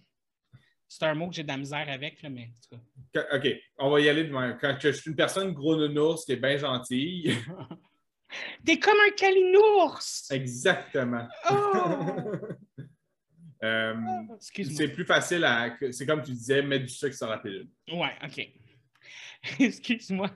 [0.88, 2.82] c'est un mot que j'ai de la misère avec, là, mais en tout
[3.14, 3.24] cas.
[3.30, 3.48] Quand- OK,
[3.80, 4.58] on va y aller de même.
[4.60, 7.36] Quand je suis une personne gros nounours qui est bien gentille.
[8.66, 10.02] T'es comme un calinours!
[10.32, 11.26] Exactement.
[11.50, 11.56] Oh!
[13.66, 13.96] Euh,
[14.36, 14.78] Excuse-moi.
[14.78, 15.76] c'est plus facile à.
[15.92, 17.68] C'est comme tu disais, mettre du sucre sur la pilule.
[17.92, 18.50] Ouais, OK.
[19.60, 20.32] Excuse-moi.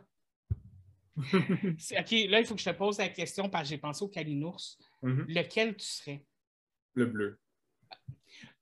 [1.34, 4.08] OK, là, il faut que je te pose la question parce que j'ai pensé au
[4.08, 4.78] calinours.
[5.02, 5.26] Mhm.
[5.28, 6.24] Lequel tu serais?
[6.94, 7.40] Le bleu.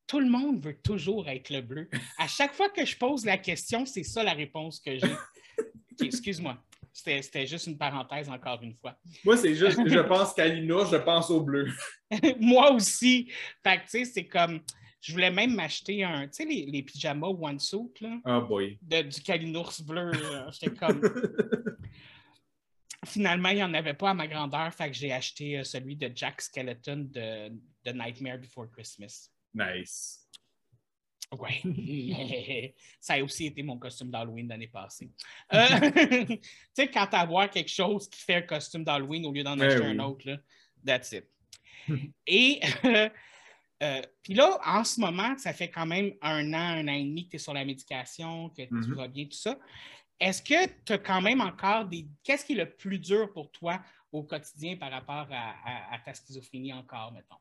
[0.08, 1.90] Tout le monde veut toujours être le bleu.
[2.18, 5.16] À chaque fois que je pose la question, c'est ça la réponse que j'ai.
[6.02, 6.58] Excuse-moi.
[7.04, 8.98] C'était juste une parenthèse encore une fois.
[9.24, 11.68] Moi, c'est juste, je pense l'inours, je pense au bleu.
[12.40, 13.32] Moi aussi.
[13.64, 14.62] Fait que, tu sais, c'est comme.
[15.00, 16.24] Je voulais même m'acheter un.
[16.28, 18.80] Tu sais, les, les pyjamas one suit, là, Oh boy.
[18.82, 20.12] de- du calinours bleu.
[20.52, 21.02] J'étais comme.
[23.06, 25.96] Finalement, il n'y en avait pas à ma grandeur, fait que j'ai acheté euh, celui
[25.96, 29.30] de Jack Skeleton de, de Nightmare Before Christmas.
[29.54, 30.27] nice.
[31.40, 32.74] Oui.
[33.02, 35.10] Ça a aussi été mon costume d'Halloween l'année passée.
[35.54, 35.58] Euh,
[36.26, 36.40] tu
[36.74, 39.64] sais, quand tu voir quelque chose qui fait un costume d'Halloween au lieu d'en Eh
[39.64, 39.88] acheter oui.
[39.92, 40.38] un autre, là,
[40.86, 41.26] that's it.
[42.26, 43.10] Et euh,
[43.84, 47.04] euh, puis là, en ce moment, ça fait quand même un an, un an et
[47.04, 48.94] demi que tu es sur la médication, que tu Mhm.
[48.96, 49.58] vas bien, tout ça.
[50.20, 52.08] Est-ce que tu as quand même encore des.
[52.24, 56.00] Qu'est-ce qui est le plus dur pour toi au quotidien par rapport à, à- à
[56.00, 57.36] ta schizophrénie encore, mettons?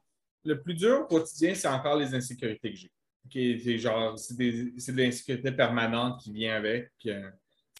[0.44, 2.90] Le plus dur au quotidien, c'est encore les insécurités que j'ai.
[3.26, 6.92] Ok, c'est genre, c'est de l'insécurité permanente qui vient avec.
[7.06, 7.28] euh,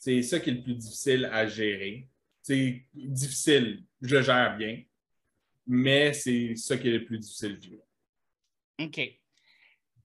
[0.01, 2.09] c'est ça qui est le plus difficile à gérer.
[2.43, 4.83] C'est difficile, je le gère bien,
[5.67, 7.59] mais c'est ça qui est le plus difficile.
[8.81, 8.99] OK.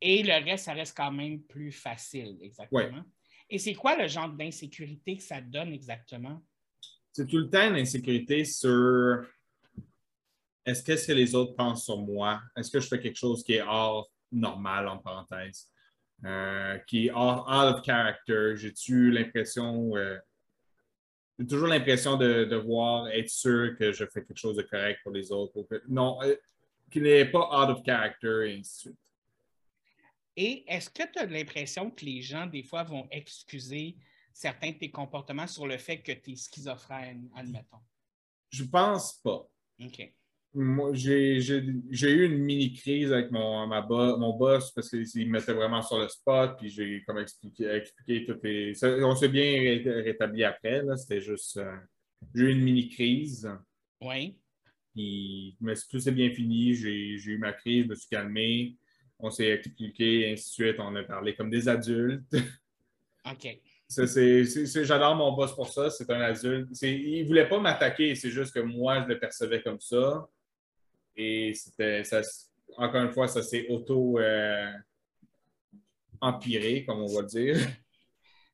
[0.02, 3.04] Et le reste, ça reste quand même plus facile, exactement.
[3.50, 6.42] Et c'est quoi le genre d'insécurité que ça donne exactement?
[7.12, 9.28] C'est tout le temps une insécurité sur
[10.66, 12.42] est-ce que, ce que les autres pensent sur moi?
[12.56, 15.70] Est-ce que je fais quelque chose qui est hors normal, en parenthèse?
[16.24, 18.56] Euh, qui est out of character?
[18.56, 20.18] J'ai-tu l'impression, euh,
[21.40, 25.12] j'ai toujours l'impression de devoir être sûr que je fais quelque chose de correct pour
[25.12, 25.64] les autres.
[25.64, 26.36] que- non, euh,
[26.92, 29.00] qu'il n'est pas out of character et ainsi de suite.
[30.38, 33.98] Et est-ce que tu as l'impression que les gens, des fois, vont excuser
[34.34, 37.82] certains de tes comportements sur le fait que tu es schizophrène, admettons?
[38.50, 39.46] Je pense pas.
[39.84, 40.14] OK.
[40.94, 45.54] J'ai eu une mini crise avec mon, ma bo- mon boss parce qu'il me mettait
[45.54, 48.74] vraiment sur le spot, puis j'ai comme expliqué, expliqué toutes les.
[48.74, 50.82] ça- on s'est bien ré- rétabli après.
[50.98, 51.58] C'était juste.
[51.58, 51.76] euh,
[52.36, 53.50] j'ai eu une mini crise,
[54.02, 54.38] Oui.
[54.94, 56.74] puis mais tout s'est bien fini.
[56.74, 58.76] J'ai eu ma crise, je me suis calmé,
[59.20, 60.76] on s'est expliqué, ainsi de suite.
[60.80, 62.26] On a parlé comme des adultes.
[63.26, 63.58] OK.
[63.90, 65.90] J'adore mon boss pour ça.
[65.90, 66.70] C'est un adulte.
[66.82, 70.28] Il ne voulait pas m'attaquer, c'est juste que moi, je le percevais comme ça.
[71.16, 72.04] Et c'était.
[72.04, 72.22] ça-
[72.78, 74.72] Encore une fois, ça s'est auto euh,
[76.20, 77.58] comme on va dire.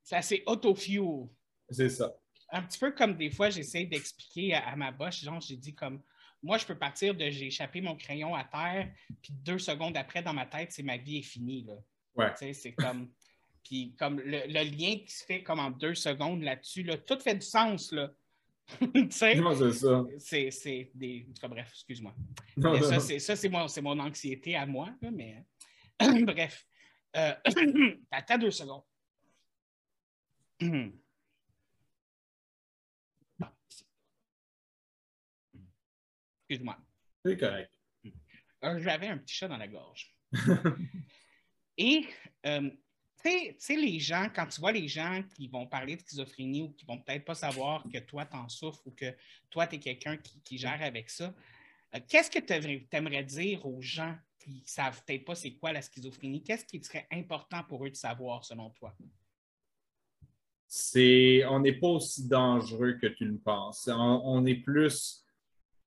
[0.04, 1.28] Ça, c'est auto-fuel.
[1.70, 2.14] C'est ça.
[2.52, 5.76] un petit peu comme des fois, j'essaie d'expliquer à, à ma boss, genre, j'ai dit
[5.76, 6.02] comme,
[6.42, 8.90] moi, je peux partir de j'ai échappé mon crayon à terre,
[9.22, 11.74] puis deux secondes après, dans ma tête, c'est ma vie est finie, là.
[12.16, 12.32] Ouais.
[12.32, 13.12] Tu sais, c'est comme,
[13.64, 17.20] puis comme le, le lien qui se fait comme en deux secondes là-dessus, là, tout
[17.20, 18.12] fait du sens, là.
[18.80, 20.04] tu sais, Non, c'est ça.
[20.20, 22.14] c'est, c'est des, en tout cas, bref, excuse-moi.
[22.58, 23.00] Non, Mais non, ça, non.
[23.00, 25.46] c'est, ça, c'est, mon, c'est mon anxiété à moi, mais
[26.26, 26.66] bref.
[27.16, 27.34] Euh,
[28.12, 28.84] attends deux secondes.
[36.50, 36.78] Excuse-moi.
[37.26, 37.74] C'est correct.
[38.64, 40.16] Euh, J'avais un petit chat dans la gorge.
[41.78, 42.08] Et,
[42.46, 42.70] euh,
[43.30, 46.70] tu sais- les gens, quand tu vois les gens qui vont parler de schizophrénie ou
[46.72, 49.14] qui vont peut-être pas savoir que toi, t'en souffres ou que
[49.50, 51.34] toi, tu es quelqu'un qui, gère avec ça,
[51.96, 55.82] euh, qu'est-ce que tu aimerais dire aux gens qui savent peut-être pas c'est quoi la
[55.82, 56.44] schizophrénie?
[56.44, 58.96] Qu'est-ce qui serait important pour eux de savoir, selon toi?
[60.70, 63.88] c'est on n'est pas aussi dangereux que tu le penses.
[63.92, 65.26] On, on est plus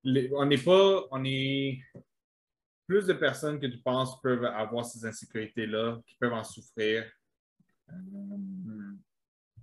[0.05, 1.80] on n'est pas on est
[2.86, 7.09] plus de personnes que tu penses peuvent avoir ces insécurités-là, qui peuvent en souffrir.
[7.93, 8.97] Euh,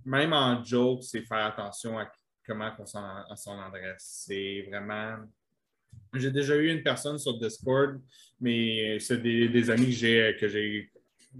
[0.04, 2.10] Même en joke, c'est faire attention à
[2.46, 2.86] comment on
[3.36, 4.24] s'en adresse.
[4.26, 5.16] C'est vraiment
[6.14, 8.00] J'ai déjà eu une personne sur Discord,
[8.40, 9.94] mais c'est des, amis
[10.40, 10.90] que j'ai,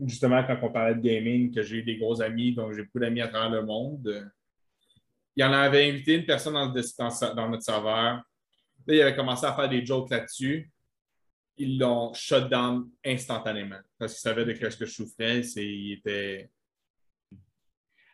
[0.06, 2.98] justement, quand on parlait de gaming, que j'ai eu des gros amis, donc j'ai beaucoup
[2.98, 4.30] d'amis à travers le monde.
[5.34, 8.22] Il en avait invité une personne dans, notre serveur.
[8.86, 10.70] Là, il avait commencé à faire des jokes là-dessus.
[11.56, 15.40] Ils l'ont shut down instantanément parce qu'ils savaient de ce que je souffrais.
[15.40, 16.50] Il était.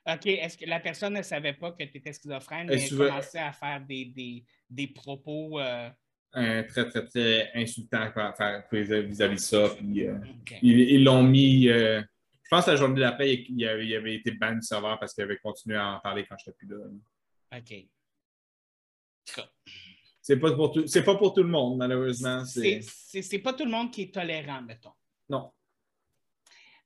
[0.07, 3.39] OK, est-ce que la personne ne savait pas que tu étais schizophrène, mais Elle commençait
[3.39, 5.59] à faire des, des, des propos.
[5.61, 5.89] euh,
[6.37, 8.11] un très, très, très insultant
[8.73, 9.69] vis-à-vis de ça.
[9.79, 10.19] Puis, euh,
[10.63, 11.69] ils l'ont mis.
[11.69, 12.03] euh,
[12.43, 15.15] je pense que la journée d'après, il, avait, il avait été ban du serveur parce
[15.15, 16.85] qu'il avait continué à en parler quand je n'étais plus là.
[17.57, 17.87] OK.
[20.21, 22.45] C'est pas, pour tout- c'est pas pour tout le monde, malheureusement.
[22.45, 24.93] C'est pas tout le monde qui est tolérant, mettons.
[25.31, 25.53] Non.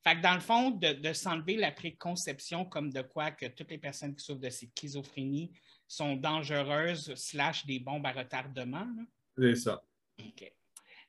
[0.09, 3.71] Fait que dans le fond, de, de s'enlever la préconception comme de quoi que toutes
[3.71, 5.53] les personnes qui souffrent de schizophrénie
[5.87, 8.87] sont dangereuses, slash des bombes à retardement.
[9.37, 9.83] C'est ça.
[10.19, 10.51] OK.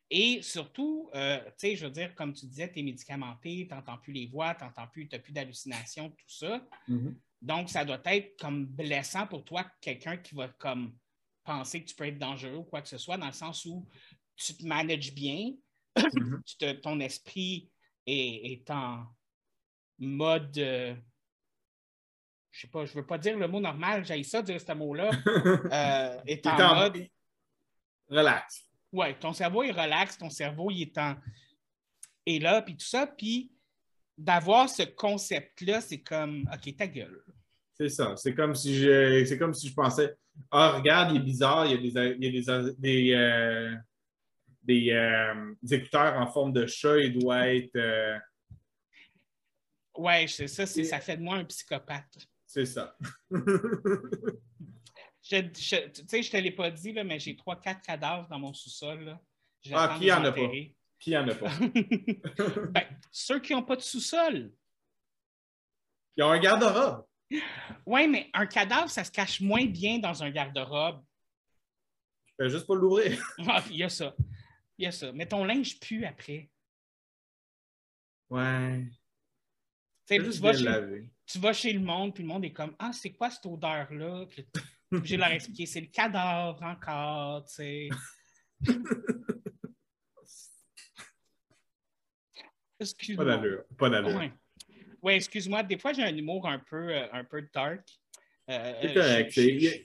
[0.09, 3.73] Et surtout, euh, tu sais, je veux dire, comme tu disais, tu es médicamenté, tu
[3.73, 6.67] n'entends plus les voix, tu n'entends plus, tu n'as plus d'hallucinations, tout ça.
[6.89, 7.15] Mhm.
[7.41, 10.93] Donc, ça doit être comme blessant pour toi, quelqu'un qui va comme
[11.45, 13.87] penser que tu peux être dangereux ou quoi que ce soit, dans le sens où
[14.35, 15.53] tu te manages bien,
[15.95, 16.41] Mhm.
[16.45, 17.69] tu te- ton esprit
[18.05, 19.05] est, est en
[19.97, 20.57] mode.
[20.57, 20.95] euh,
[22.51, 25.11] je sais pas, je veux pas dire le mot normal, j'ai ça dire ce mot-là.
[25.27, 27.07] euh, est en mode.
[28.09, 28.65] Relax.
[28.91, 31.15] Ouais, ton cerveau est relax, ton cerveau il est en
[32.25, 33.51] est là, puis tout ça, puis
[34.17, 37.23] d'avoir ce concept-là, c'est comme OK, ta gueule.
[37.73, 38.15] C'est ça.
[38.17, 40.15] C'est comme si je, c'est comme si je pensais
[40.51, 43.75] Ah, regarde, il est bizarre, il y a des, il y a des, des, euh,
[44.69, 47.75] des, euh, des écouteurs en forme de chat, il doit être.
[47.75, 48.17] euh,
[49.95, 52.17] Ouais, c'est ça, c'est, ça fait de moi un psychopathe.
[52.45, 52.95] c'est ça.
[55.21, 58.27] Je, je- tu sais, je te l'ai pas dit, là, mais j'ai trois, quatre cadavres
[58.29, 59.15] dans mon sous-sol.
[59.73, 60.49] Ah, qui en a pas?
[60.97, 61.51] Qui en a pas?
[62.71, 64.51] Ben, ceux qui n'ont pas de sous-sol.
[66.15, 67.05] Ils ont un garde-robe.
[67.85, 71.03] Oui, mais un cadavre, ça se cache moins bien dans un garde-robe.
[72.37, 73.21] Fais juste pas l'ouvrir.
[73.47, 74.15] Ah, Il y a ça.
[74.79, 75.11] Il y a ça.
[75.11, 76.49] Mais ton linge pue après.
[78.29, 78.85] Ouais.
[80.07, 80.65] Tu vas, chez,
[81.27, 84.25] tu vas chez le monde, puis le monde est comme Ah, c'est quoi cette odeur-là?
[84.27, 84.47] Puis
[85.03, 87.89] J'ai leur expliquer, c'est le cadavre encore, tu sais.
[88.65, 88.73] Pas
[92.79, 93.25] Excuse-moi.
[93.25, 93.63] d'allure.
[93.77, 94.15] Pas d'allure.
[94.17, 94.31] Ouais.
[95.01, 95.63] Ouais, excuse-moi.
[95.63, 97.87] Des fois, j'ai un humour un peu, euh, un peu dark.
[98.49, 99.31] Euh, C'est euh, correct.
[99.31, 99.83] je- c'est- je-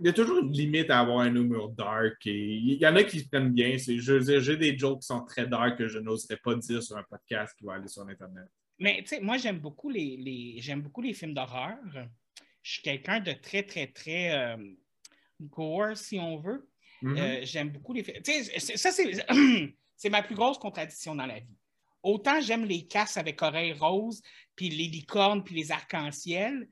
[0.00, 2.26] Il y, a, toujours une limite à avoir un humour dark.
[2.26, 3.78] Et il y en a qui se prennent bien.
[3.78, 6.54] C'est- Je veux dire, j'ai des jokes qui sont très dark que je n'oserais pas
[6.56, 8.46] dire sur un podcast qui va aller sur Internet.
[8.78, 11.78] Mais tu sais, moi, j'aime beaucoup les, les- j'aime beaucoup les films d'horreur.
[12.62, 14.56] Je suis quelqu'un de très, très, très euh,
[15.40, 16.68] gore, si on veut.
[17.02, 17.16] Mhm.
[17.16, 18.22] Euh, j'aime beaucoup les films.
[18.24, 19.24] Tu sais, ça, c'est,
[19.96, 21.56] c'est ma plus grosse contradiction dans la vie.
[22.02, 24.20] Autant j'aime les casses avec oreilles roses,
[24.56, 26.68] puis les licornes, puis les arcs-en-ciel,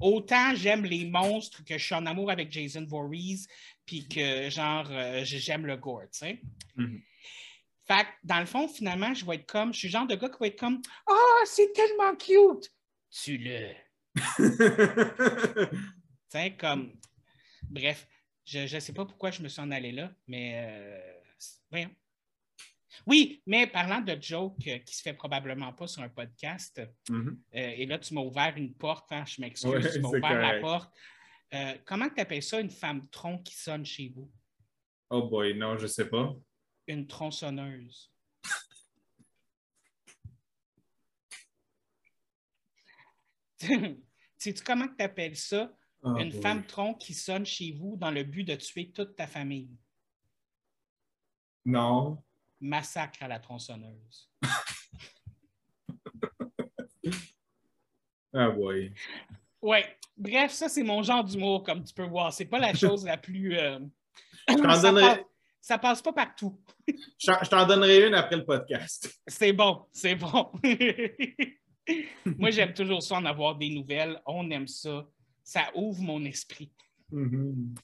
[0.00, 3.46] autant j'aime les monstres que je suis en amour avec Jason Voorhees,
[3.86, 6.40] puis que genre, euh, j'aime le gore, tu sais.
[7.86, 10.14] Fait que, dans le fond, finalement, je vais être comme, je suis le genre de
[10.14, 12.72] gars qui va être comme, ah, c'est tellement cute!
[13.10, 13.70] Tu le.
[16.30, 16.98] Tu sais, comme.
[17.70, 18.08] Bref,
[18.44, 20.54] je ne sais pas pourquoi je me suis en allé là, mais.
[20.66, 21.12] euh,
[21.70, 21.90] voyons.
[23.06, 27.40] Oui, mais parlant de joke euh, qui se fait probablement pas sur un podcast, Mhm.
[27.54, 30.40] euh, et là, tu m'as ouvert une porte, hein, je m'excuse, Ouais, tu m'as ouvert
[30.40, 30.92] la porte.
[31.52, 34.30] Euh, comment tu appelles ça, une femme tronc qui sonne chez vous?
[35.10, 36.34] Oh boy, non, je sais pas.
[36.86, 38.10] Une tronçonneuse.
[44.38, 45.72] Sais-tu comment tu appelles ça?
[46.02, 46.42] Oh une boy.
[46.42, 49.70] femme tronc qui sonne chez vous dans le but de tuer toute ta famille?
[51.64, 52.22] Non.
[52.64, 54.30] Massacre à la tronçonneuse.
[58.36, 58.92] Ah boy.
[59.62, 59.96] Ouais.
[60.16, 62.32] Bref, ça, c'est mon genre d'humour, comme tu peux voir.
[62.32, 63.56] C'est pas la chose la plus.
[63.56, 63.78] euh,
[64.48, 65.24] Je t'en ça, donnerai- passe,
[65.60, 66.60] ça passe pas partout.
[66.88, 69.20] Je t'en- donnerai une après le podcast.
[69.26, 70.50] C'est bon, c'est bon.
[72.24, 74.20] Moi, j'aime toujours ça, en avoir des nouvelles.
[74.26, 75.06] On aime ça.
[75.44, 76.72] Ça ouvre mon esprit.
[77.12, 77.74] Mhm.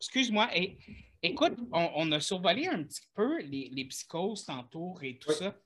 [0.00, 0.48] Excuse-moi.
[0.56, 0.78] Et,
[1.30, 5.36] écoute, on, on a survolé un petit peu les, les psychoses tantôt et tout Oui.
[5.38, 5.60] ça.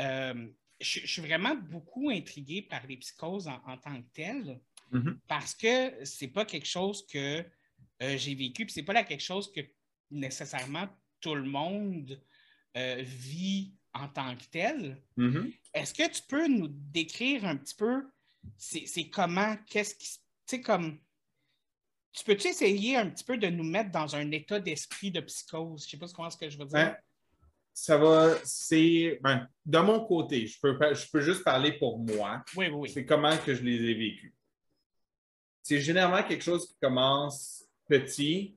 [0.00, 0.48] Euh,
[0.80, 4.60] je, je suis vraiment beaucoup intrigué par les psychoses en, en tant que telles
[4.92, 5.18] Mhm.
[5.26, 7.44] parce que c'est pas quelque chose que
[8.02, 9.60] euh, j'ai vécu, puis c'est pas là quelque chose que
[10.10, 10.88] nécessairement
[11.20, 12.22] tout le monde
[12.76, 15.02] euh, vit en tant que tel.
[15.16, 15.50] Mhm.
[15.72, 18.04] Est-ce que tu peux nous décrire un petit peu
[18.58, 20.06] c'est comment, qu'est-ce qui.
[20.06, 21.00] se- Tu sais, comme.
[22.14, 25.82] Tu peux-tu essayer un petit peu de nous mettre dans un état d'esprit de psychose?
[25.82, 26.78] Je ne sais pas comment ce que je veux dire.
[26.78, 26.96] Ben,
[27.72, 32.44] ça va, c'est, ben, de mon côté, je peux, je peux juste parler pour moi.
[32.56, 32.88] oui, oui, oui.
[32.88, 34.32] C'est comment que je les ai vécus.
[35.60, 38.56] C'est généralement quelque chose qui commence petit,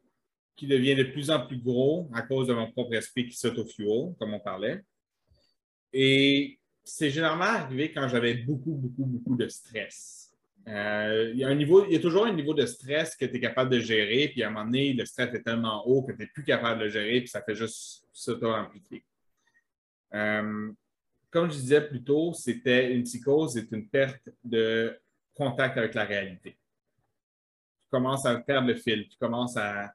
[0.55, 4.13] qui devient de plus en plus gros à cause de mon propre esprit qui s'autofuel,
[4.19, 4.83] comme on parlait.
[5.91, 10.26] Et c'est généralement arrivé quand j'avais beaucoup, beaucoup, beaucoup de stress.
[10.67, 13.25] Euh, il, y a un niveau, il y a toujours un niveau de stress que
[13.25, 16.03] tu es capable de gérer, puis à un moment donné, le stress est tellement haut
[16.03, 19.03] que tu n'es plus capable de le gérer, puis ça fait juste s'auto-amplifier.
[20.13, 20.71] Euh,
[21.29, 24.99] comme je disais plus tôt, c'était une psychose, c'est une perte de
[25.33, 26.51] contact avec la réalité.
[26.51, 29.93] Tu commences à perdre le fil, tu commences à,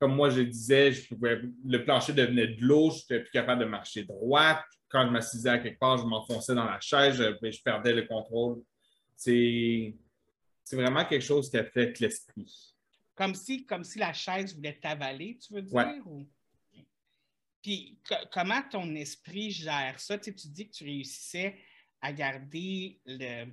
[0.00, 3.60] comme moi je disais, je pouvais- le plancher devenait de l'eau, je n'étais plus capable
[3.60, 4.60] de marcher droit.
[4.88, 8.02] Quand je m'assisais à quelque part, je m'enfonçais dans la chaise, je, je perdais le
[8.02, 8.60] contrôle.
[9.16, 9.94] C'est
[10.72, 12.74] vraiment quelque chose qui affecte l'esprit.
[13.14, 15.74] Comme si, comme si la chaise voulait t'avaler, tu veux dire?
[15.74, 16.00] Ouais.
[16.04, 16.26] ou-
[17.62, 20.18] Puis co- comment ton esprit gère ça?
[20.18, 21.56] Tu, sais, tu dis que tu réussissais
[22.00, 23.46] à garder le.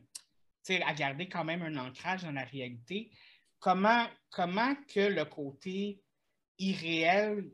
[0.83, 3.11] à garder quand même un ancrage dans la réalité.
[3.59, 6.01] Comment, comment que le côté
[6.57, 7.51] irréel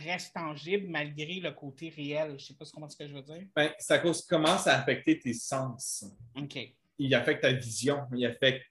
[0.00, 2.28] reste tangible malgré le côté réel?
[2.30, 3.46] Je ne sais pas comprends ce que je veux dire.
[3.54, 6.04] Ben, ça commence à affecter tes sens.
[6.36, 6.58] OK.
[6.98, 8.66] il affecte ta vision, il affecte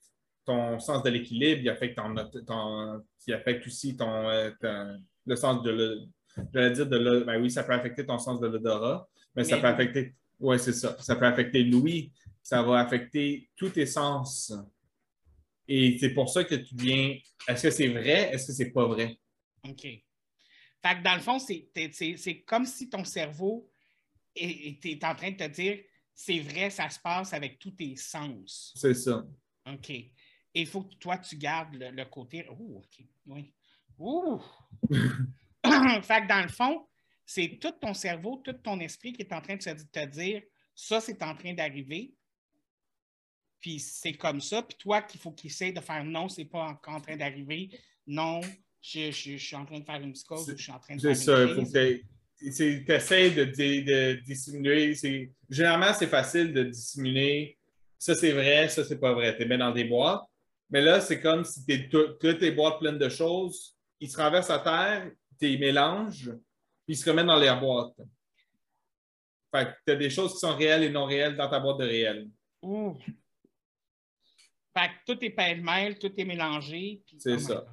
[0.45, 2.13] ton sens de l'équilibre, il affecte ton,
[2.45, 7.41] ton- il affecte aussi ton, euh, ton- le sens de le, dire de le, ben
[7.41, 10.95] oui, ça peut affecter ton sens de l'odorat, mais, ça peut affecter, ouais, c'est ça,
[10.99, 12.11] ça peut affecter l'ouïe,
[12.43, 14.53] ça va affecter tous tes sens.
[15.67, 17.15] Et c'est pour ça que tu viens,
[17.47, 19.17] est-ce que c'est vrai, est-ce que c'est pas vrai?
[19.67, 19.87] OK.
[20.81, 23.69] Fait que dans le fond, c'est, t'es- c'est- c'est comme si ton cerveau
[24.35, 25.79] est, est en train de te dire
[26.13, 28.73] c'est vrai, ça se passe avec tous tes sens.
[28.75, 29.25] C'est ça.
[29.65, 29.89] OK.
[29.89, 30.11] Et
[30.53, 32.45] il faut que toi, tu gardes le, le côté.
[32.49, 33.05] Ouh, OK.
[33.27, 33.53] Oui.
[33.97, 34.41] Ouh!
[34.91, 36.87] fait que dans le fond,
[37.25, 40.41] c'est tout ton cerveau, tout ton esprit qui est en train de te dire
[40.75, 42.13] ça, c'est en train d'arriver.
[43.59, 44.63] Puis c'est comme ça.
[44.63, 47.69] Puis toi, qu'il faut qu'il essaie de faire non, c'est pas encore en train d'arriver.
[48.07, 48.41] Non,
[48.81, 50.79] je, je- je suis en train de faire une psychose C'est- ou je suis en
[50.79, 51.71] train de C'est faire ça, une crise.
[52.37, 54.95] tu essaies de, de dissimuler.
[54.95, 57.57] c'est- Généralement, c'est facile de dissimuler.
[57.97, 59.35] Ça, c'est vrai, ça, c'est pas vrai.
[59.35, 60.23] Tu es bien dans des boîtes.
[60.69, 63.75] Mais là, c'est comme si tu es toutes tes boîtes pleines de choses.
[63.99, 66.29] Ils se renversent à terre, tu les mélanges,
[66.85, 67.97] puis ils se remettent dans les boîtes.
[69.53, 71.79] Fait que tu as des choses qui sont réelles et non réelles dans ta boîte
[71.79, 72.29] de réel.
[72.61, 72.95] Ouh.
[74.77, 77.01] Fait que tout est pêle-mêle, tout est mélangé.
[77.17, 77.55] C'est oh ça.
[77.55, 77.67] God.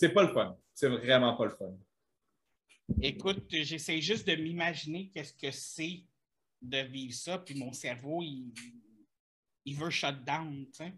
[0.00, 0.56] C'est pas le fun.
[0.72, 1.76] C'est vraiment pas le fun.
[3.02, 6.04] Écoute, j'essaie juste de m'imaginer qu'est-ce que c'est
[6.62, 8.54] de vivre ça, puis mon cerveau, il,
[9.64, 10.92] il veut shut down, tu sais.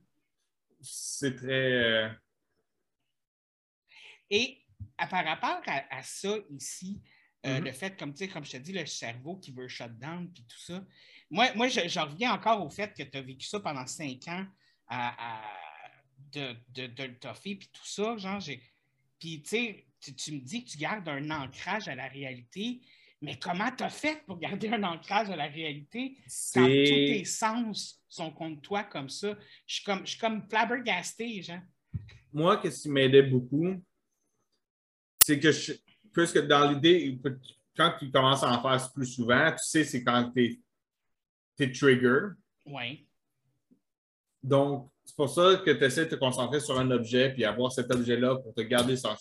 [0.82, 1.72] C'est très.
[1.72, 2.08] euh,
[4.28, 4.66] Et
[4.98, 7.00] à, par rapport à, à ça ici,
[7.46, 7.64] euh, Mhm.
[7.64, 10.30] le fait, comme, tu sais, comme je te dis, le cerveau qui veut shut down,
[10.30, 10.84] puis tout ça,
[11.30, 14.28] moi, moi je, je reviens encore au fait que tu as vécu ça pendant cinq
[14.28, 14.46] ans
[14.88, 15.56] à, à-
[16.32, 18.62] de, de, de le toffer, puis tout ça, genre, j'ai...
[19.20, 22.80] Puis, tu sais, tu, me dis que tu gardes un ancrage à la réalité,
[23.20, 26.16] mais comment tu as fait pour garder un ancrage à la réalité?
[26.54, 29.36] Quand tous tes sens sont contre toi comme ça?
[29.66, 31.60] Je suis comme, je suis comme flabbergasté, genre.
[32.32, 33.84] moi, qu'est-ce qui m'aidait beaucoup,
[35.22, 35.74] c'est que je,
[36.12, 37.20] plus que dans l'idée,
[37.76, 40.62] quand tu commences à en faire plus souvent, tu sais, c'est quand tu
[41.58, 42.30] es, trigger.
[42.64, 43.06] Oui.
[44.42, 47.72] Donc, c'est pour ça que tu essaies de te concentrer sur un objet puis avoir
[47.72, 49.16] cet objet-là pour te garder sur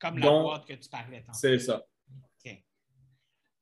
[0.00, 1.38] Comme la Donc, boîte que tu parlais tantôt.
[1.38, 1.86] C'est ça.
[2.10, 2.62] OK.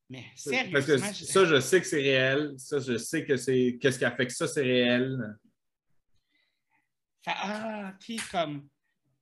[0.09, 0.51] Mais Parce que
[0.99, 2.55] sérieusement, je- ça, je sais que c'est réel.
[2.57, 3.79] Ça, je sais que c'est.
[3.81, 5.19] Qu'est-ce qui a fait que ça, c'est réel.
[7.23, 8.67] Fait- ah, OK, comme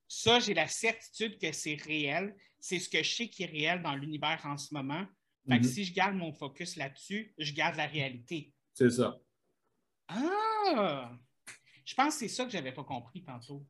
[0.07, 2.35] ça, j'ai la certitude que c'est réel.
[2.61, 5.05] C'est ce que je sais qui est réel dans l'univers en ce moment.
[5.49, 5.71] Fait que Mhm.
[5.73, 8.53] si je garde mon focus là-dessus, je garde la réalité.
[8.73, 9.19] C'est ça.
[10.09, 11.11] Ah!
[11.89, 13.67] Je pense que c'est ça que j'avais pas compris tantôt.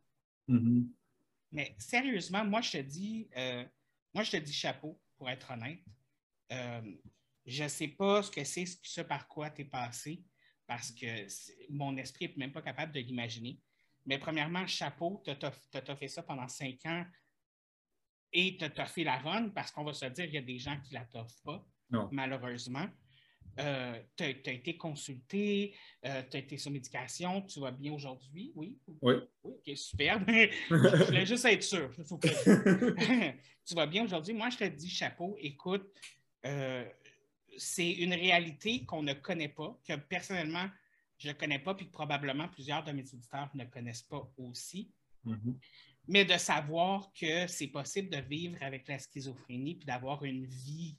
[0.48, 0.92] Mhm.
[1.52, 3.64] Mais sérieusement, moi, je te dis, euh,
[4.12, 5.84] moi, je te dis chapeau, pour être honnête.
[6.50, 6.96] Euh,
[7.46, 10.24] je ne sais pas ce que c'est, ce- par quoi tu es passé,
[10.66, 11.28] parce que
[11.70, 13.60] mon esprit n'est même pas capable de l'imaginer.
[14.04, 17.06] Mais premièrement, chapeau, tu as, fait ça pendant cinq ans
[18.32, 20.58] et tu as fait la run, parce qu'on va se dire, il y a des
[20.58, 22.08] gens qui ne la t'offrent pas, Non.
[22.10, 22.88] malheureusement.
[23.58, 28.78] Euh, tu as, été consulté, tu as été sur médication, tu vas bien aujourd'hui, oui?
[29.02, 29.16] Oui.
[29.42, 30.24] Oui, ok, super.
[30.28, 31.90] je voulais juste être sûr.
[31.98, 32.28] Il faut que-
[33.66, 34.34] tu vas bien aujourd'hui.
[34.34, 35.36] Moi, je te dis chapeau.
[35.40, 35.86] Écoute,
[36.46, 36.88] euh,
[37.56, 40.68] c'est une réalité qu'on ne connaît pas, que personnellement,
[41.18, 44.92] je ne connais pas, puis que probablement plusieurs de mes auditeurs ne connaissent pas aussi.
[45.24, 45.58] Mhm.
[46.06, 50.96] Mais de savoir que c'est possible de vivre avec la schizophrénie puis d'avoir une vie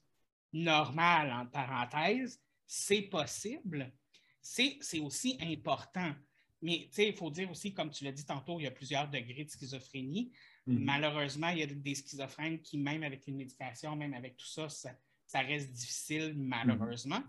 [0.51, 2.39] normale, en parenthèse,
[2.72, 3.91] c'est possible.
[4.39, 6.13] C'est aussi important.
[6.61, 9.43] Mais il faut dire aussi, comme tu l'as dit tantôt, il y a plusieurs degrés
[9.43, 10.32] de schizophrénie.
[10.67, 10.84] Mhm.
[10.84, 14.70] Malheureusement, il y a des schizophrènes qui, même avec une médication, même avec tout ça,
[14.70, 14.95] ça,
[15.26, 17.24] ça reste difficile, malheureusement.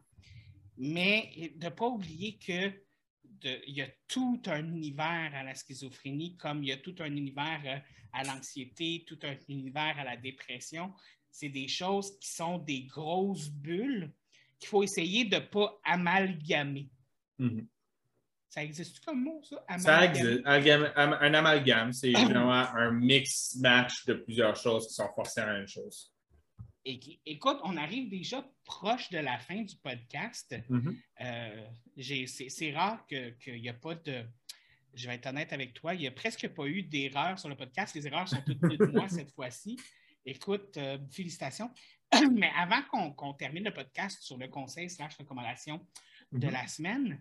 [0.77, 2.69] Mais de ne pas oublier que
[3.25, 6.97] de- il y a tout un univers à la schizophrénie, comme il y a tout
[6.99, 7.79] un univers euh,
[8.13, 10.93] à l'anxiété, tout un univers à la dépression.
[11.31, 14.13] C'est des choses qui sont des grosses bulles
[14.61, 16.89] qu'il faut essayer de ne pas amalgamer.
[17.39, 17.67] Mhm.
[18.49, 19.65] Ça existe comme mot, ça?
[19.79, 20.43] Ça existe.
[20.45, 22.13] Am- Un amalgame, c'est
[22.45, 26.13] généralement un mix-match de plusieurs choses qui sont forcées à la même chose.
[26.85, 30.55] Et écoute, on arrive déjà proche de la fin du podcast.
[30.69, 30.97] Mhm.
[31.21, 31.67] Euh,
[32.27, 34.25] c'est rare que- qu'il n'y a pas de.
[34.95, 37.55] Je vais être honnête avec toi, il n'y a presque pas eu d'erreurs sur le
[37.55, 37.95] podcast.
[37.95, 39.79] Les erreurs sont toutes de moi cette fois-ci.
[40.27, 41.71] Écoute, euh, félicitations.
[42.33, 45.81] Mais avant qu'on termine le podcast sur le conseil slash recommandation
[46.33, 46.53] de Mhm.
[46.53, 47.21] la semaine,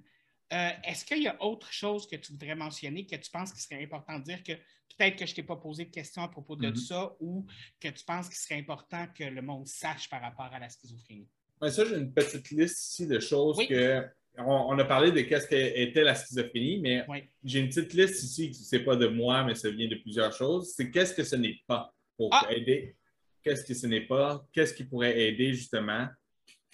[0.54, 3.62] euh, est-ce qu'il y a autre chose que tu voudrais mentionner que tu penses qu'il
[3.62, 6.28] serait important de dire que peut-être que je ne t'ai pas posé de questions à
[6.28, 6.76] propos de Mhm.
[6.76, 7.46] ça ou
[7.80, 11.28] que tu penses qu'il serait important que le monde sache par rapport à la schizophrénie?
[11.62, 13.68] Ouais, ça, j'ai une petite liste ici de choses Oui.
[13.68, 14.08] que.
[14.38, 17.24] On, on a parlé de qu'est-ce qu'était la schizophrénie, mais Oui.
[17.44, 20.32] j'ai une petite liste ici, ce n'est pas de moi, mais ça vient de plusieurs
[20.32, 20.74] choses.
[20.76, 22.48] C'est qu'est-ce que ce n'est pas pour Ah!
[22.50, 22.96] aider,
[23.44, 26.08] qu'est-ce que ce n'est pas, qu'est-ce qui pourrait aider justement.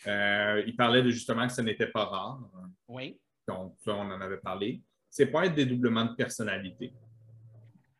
[0.08, 2.40] Euh, il parlait de justement que ce n'était pas rare,
[2.88, 3.20] Oui.
[3.48, 4.82] donc ça, on en avait parlé.
[5.10, 6.94] C'est pas un dédoublement de personnalité.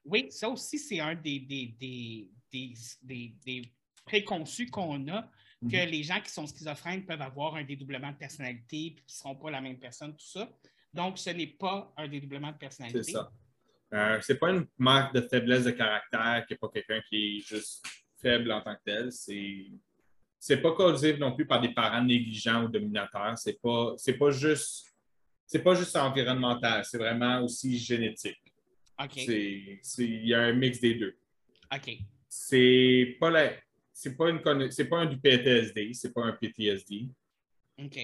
[0.04, 1.76] Oui, ça aussi, c'est un des, des,
[2.52, 3.72] des, des,
[4.06, 5.24] préconçus qu'on a,
[5.62, 5.90] que Mhm.
[5.90, 9.36] les gens qui sont schizophrènes peuvent avoir un dédoublement de personnalité, puis qui ne seront
[9.36, 10.48] pas la même personne, tout ça.
[10.94, 13.02] Donc, ce n'est pas un dédoublement de personnalité.
[13.04, 13.32] C'est ça.
[13.94, 17.40] Euh, c'est pas une marque de faiblesse de caractère, qui n'est pas quelqu'un qui est
[17.40, 17.84] juste
[18.26, 19.12] faible en tant que tel.
[19.12, 19.66] C'est
[20.40, 23.38] c'est pas causé non plus par des parents négligents ou dominateurs.
[23.38, 24.94] C'est pas c'est pas juste
[25.46, 28.42] c'est pas juste environnemental, c'est vraiment aussi génétique.
[29.04, 29.12] OK.
[29.16, 31.16] C'est c'est- il y a un mix des deux.
[31.74, 31.98] OK.
[32.28, 33.54] C'est pas la
[33.94, 37.08] c'est pas une conna- c'est pas un du PTSD, c'est pas un PTSD.
[37.80, 37.98] OK.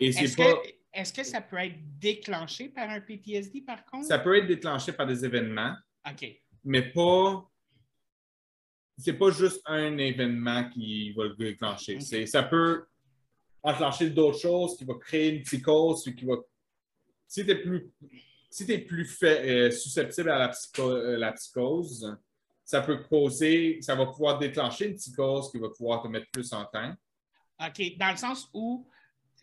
[0.00, 3.84] Et c'est Est-ce pas que, est-ce que ça peut être déclenché par un PTSD, par
[3.86, 4.06] contre?
[4.06, 5.74] ça peut être déclenché par des événements.
[6.10, 6.40] OK.
[6.64, 7.48] mais pas.
[8.98, 11.98] C'est pas juste un événement qui va le déclencher.
[12.26, 12.84] Ça peut
[13.62, 16.34] enclencher d'autres choses, qui va créer une psychose, qui va.
[17.26, 17.90] Si tu es plus,
[18.50, 22.16] si plus fait- euh, susceptible à la, psycho- euh, la psychose,
[22.64, 26.52] ça peut causer, ça va pouvoir déclencher une psychose qui va pouvoir te mettre plus
[26.52, 26.94] en temps.
[27.60, 27.96] OK.
[27.98, 28.86] Dans le sens où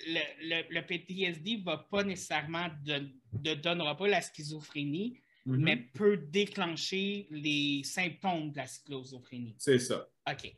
[0.06, 5.20] le, le, le PTSD ne va pas nécessairement de donnera pas la schizophrénie,
[5.58, 5.64] Mhm.
[5.64, 9.56] mais peut déclencher les symptômes de la schizophrénie.
[9.58, 10.08] C'est ça.
[10.30, 10.56] OK.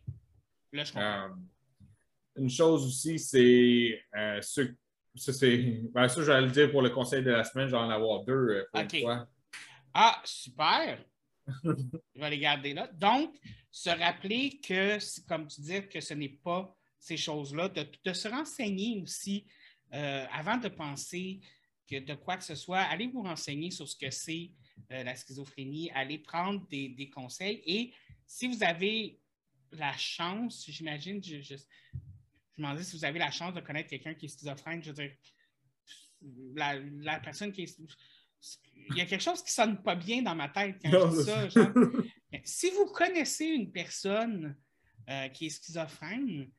[0.74, 1.26] Là, je comprends.
[1.26, 1.30] Euh,
[2.38, 4.74] une chose aussi, c'est euh, ce-
[5.16, 5.58] ça, c'est.
[5.94, 8.24] Ben, ça, j'allais le dire pour le conseil de la semaine, je vais en avoir
[8.24, 8.94] deux euh, pour Ok.
[8.94, 9.28] une fois.
[9.94, 11.04] Ah, super!
[11.64, 12.88] Je vais les garder là.
[12.94, 13.36] Donc,
[13.70, 18.28] se rappeler que, comme tu dis, que ce n'est pas ces choses-là, de, de se
[18.30, 19.46] renseigner aussi
[19.94, 21.42] euh, avant de penser
[21.90, 24.52] que de quoi que ce soit, allez vous renseigner sur ce que c'est
[24.92, 27.94] euh, la schizophrénie, allez prendre des, des conseils et
[28.26, 29.20] si vous avez
[29.72, 31.62] la chance, j'imagine, je, je, je
[32.58, 34.96] me demandais si vous avez la chance de connaître quelqu'un qui est schizophrène, je veux
[34.96, 35.12] dire,
[36.56, 37.78] la, la personne qui est
[38.90, 41.18] il y a quelque chose qui sonne pas bien dans ma tête quand Non, je
[41.18, 41.48] dis ça.
[41.50, 41.72] genre.
[42.32, 44.58] Mais Si vous connaissez une personne
[45.10, 46.50] euh, qui est schizophrène,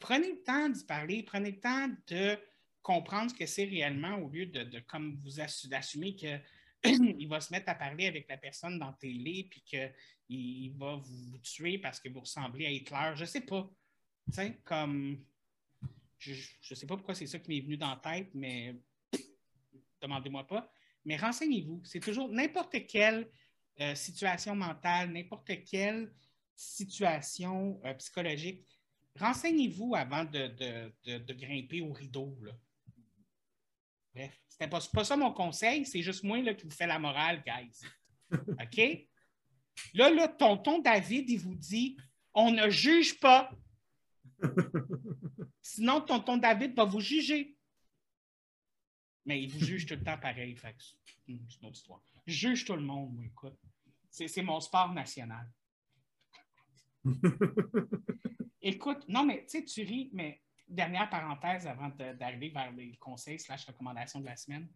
[0.00, 2.36] prenez le temps d'y parler, prenez le temps de
[2.82, 6.36] comprendre ce que c'est réellement au lieu de, de comme vous assu- d'assumer que
[7.18, 9.92] il va se mettre à parler avec la personne dans la télé puis qu'il
[10.28, 13.12] il va vous tuer parce que vous ressemblez à Hitler.
[13.16, 13.70] Je sais pas.
[14.26, 15.24] Tu sais, comme.
[16.18, 18.76] Je, je sais pas pourquoi c'est ça qui m'est venu dans la tête, mais
[20.00, 20.70] demandez-moi pas.
[21.04, 21.82] Mais renseignez-vous.
[21.84, 23.30] C'est toujours n'importe quelle
[23.80, 26.12] euh, situation mentale, n'importe quelle
[26.54, 28.66] situation euh, psychologique.
[29.18, 32.38] Renseignez-vous avant de, de- de- grimper au rideau.
[34.14, 36.86] Bref, c'était pas, c'est pas ça mon conseil, c'est juste moi là, qui vous fait
[36.86, 37.80] la morale, guys.
[38.32, 39.06] OK?
[39.94, 41.96] Là, là, tonton David, il vous dit
[42.34, 43.50] on ne juge pas.
[45.62, 47.56] Sinon, tonton David va vous juger.
[49.26, 50.56] Mais il vous juge tout le temps pareil.
[50.58, 52.02] C'est une autre histoire.
[52.26, 53.58] Je juge tout le monde, moi, écoute.
[54.10, 55.48] C'est c'est mon sport national.
[58.62, 63.38] Écoute, non, mais tu sais, tu ris, mais dernière parenthèse avant d'arriver vers les conseils
[63.38, 64.68] slash recommandations de la semaine.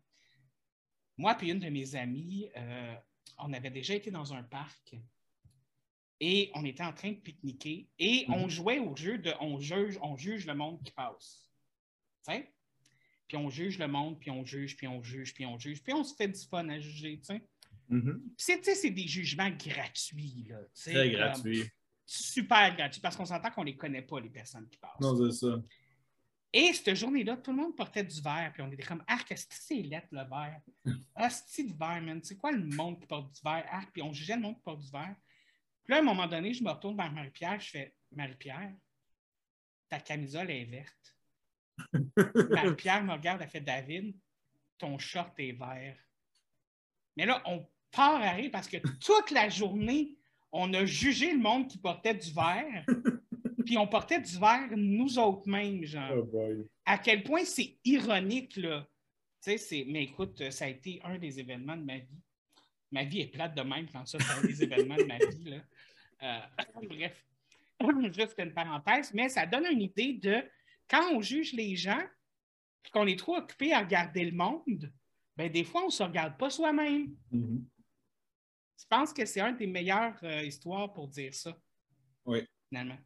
[1.17, 2.95] moi et une de mes amies, euh,
[3.39, 4.97] on avait déjà été dans un parc
[6.21, 8.49] et on était en train de pique-niquer et on Mhm.
[8.51, 11.49] jouait au jeu de on juge, on juge le monde qui passe.
[12.27, 12.53] Tu sais?
[13.29, 15.93] Puis on juge le monde, puis on juge, puis on juge, puis on juge, puis
[15.93, 17.43] on se fait du fun à juger, tu sais?
[17.89, 20.59] Puis c'est, des jugements gratuits, là.
[20.75, 21.63] Très gratuit.
[22.07, 25.01] super gratuits, parce qu'on s'entend qu'on les connaît pas, les personnes qui passent.
[25.01, 25.63] Non, c'est ça.
[26.57, 29.45] Et cette journée-là, tout le monde portait du verre, puis on était comme Arc, est-ce
[29.45, 30.61] que c'est lettre le verre?
[31.17, 32.21] Asti de verre, man.
[32.23, 33.67] C'est quoi le monde qui porte du verre?
[33.69, 35.17] Arc, puis on jugeait le monde qui porte du verre.
[35.83, 38.73] Puis là, à un moment donné, je me retourne vers Marie-Pierre, je fais Marie-Pierre,
[39.89, 41.17] ta camisole est verte.
[42.51, 44.17] Marie-Pierre me regarde, elle fait David,
[44.79, 45.99] ton short est vert.
[47.17, 50.17] Mais là, on part à rire parce que toute la journée,
[50.53, 52.87] on a jugé le monde qui portait du vert,
[53.65, 58.57] puis on portait du vert nous autres mêmes, genre Oh à quel point c'est ironique,
[58.57, 58.87] là.
[59.43, 59.85] Tu sais, c'est...
[59.89, 62.23] Mais écoute, ça a été un des événements de ma vie.
[62.91, 65.45] Ma vie est plate de même quand ça, c'est un des événements de ma vie,
[65.45, 65.61] là.
[66.23, 66.41] Euh,
[66.89, 67.25] bref,
[68.13, 70.43] juste une parenthèse, mais ça donne une idée de
[70.89, 72.03] quand on juge les gens,
[72.83, 74.93] puis qu'on est trop occupé à regarder le monde,
[75.37, 77.15] ben des fois, on ne se regarde pas soi-même.
[77.31, 77.67] Mhm.
[78.79, 81.57] Je pense que c'est une des meilleures euh, histoires pour dire ça.
[82.27, 82.47] Oui.
[82.69, 82.99] Finalement.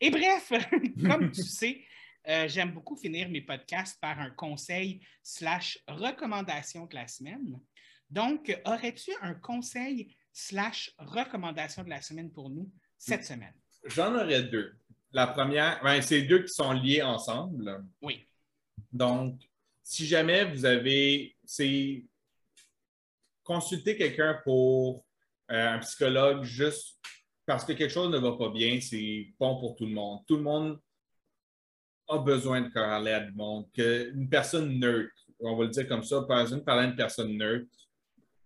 [0.00, 0.52] Et bref,
[1.06, 1.84] comme tu sais,
[2.28, 7.58] euh, j'aime beaucoup finir mes podcasts par un conseil slash recommandation de la semaine.
[8.10, 13.54] Donc, aurais-tu un conseil slash recommandation de la semaine pour nous cette semaine?
[13.84, 14.76] J'en aurais deux.
[15.12, 17.84] La première, ben, c'est deux qui sont liés ensemble.
[18.02, 18.26] Oui.
[18.92, 19.40] Donc,
[19.82, 22.04] si jamais vous avez, c'est
[23.42, 25.06] consulter quelqu'un pour
[25.50, 26.98] euh, un psychologue juste
[27.48, 30.20] parce que quelque chose ne va pas bien, c'est bon pour tout le monde.
[30.26, 30.78] Tout le monde
[32.06, 33.64] a besoin de parler à du monde.
[33.74, 36.96] Une personne neutre, on va le dire comme ça, pas besoin de parler à une
[36.96, 37.74] personne neutre.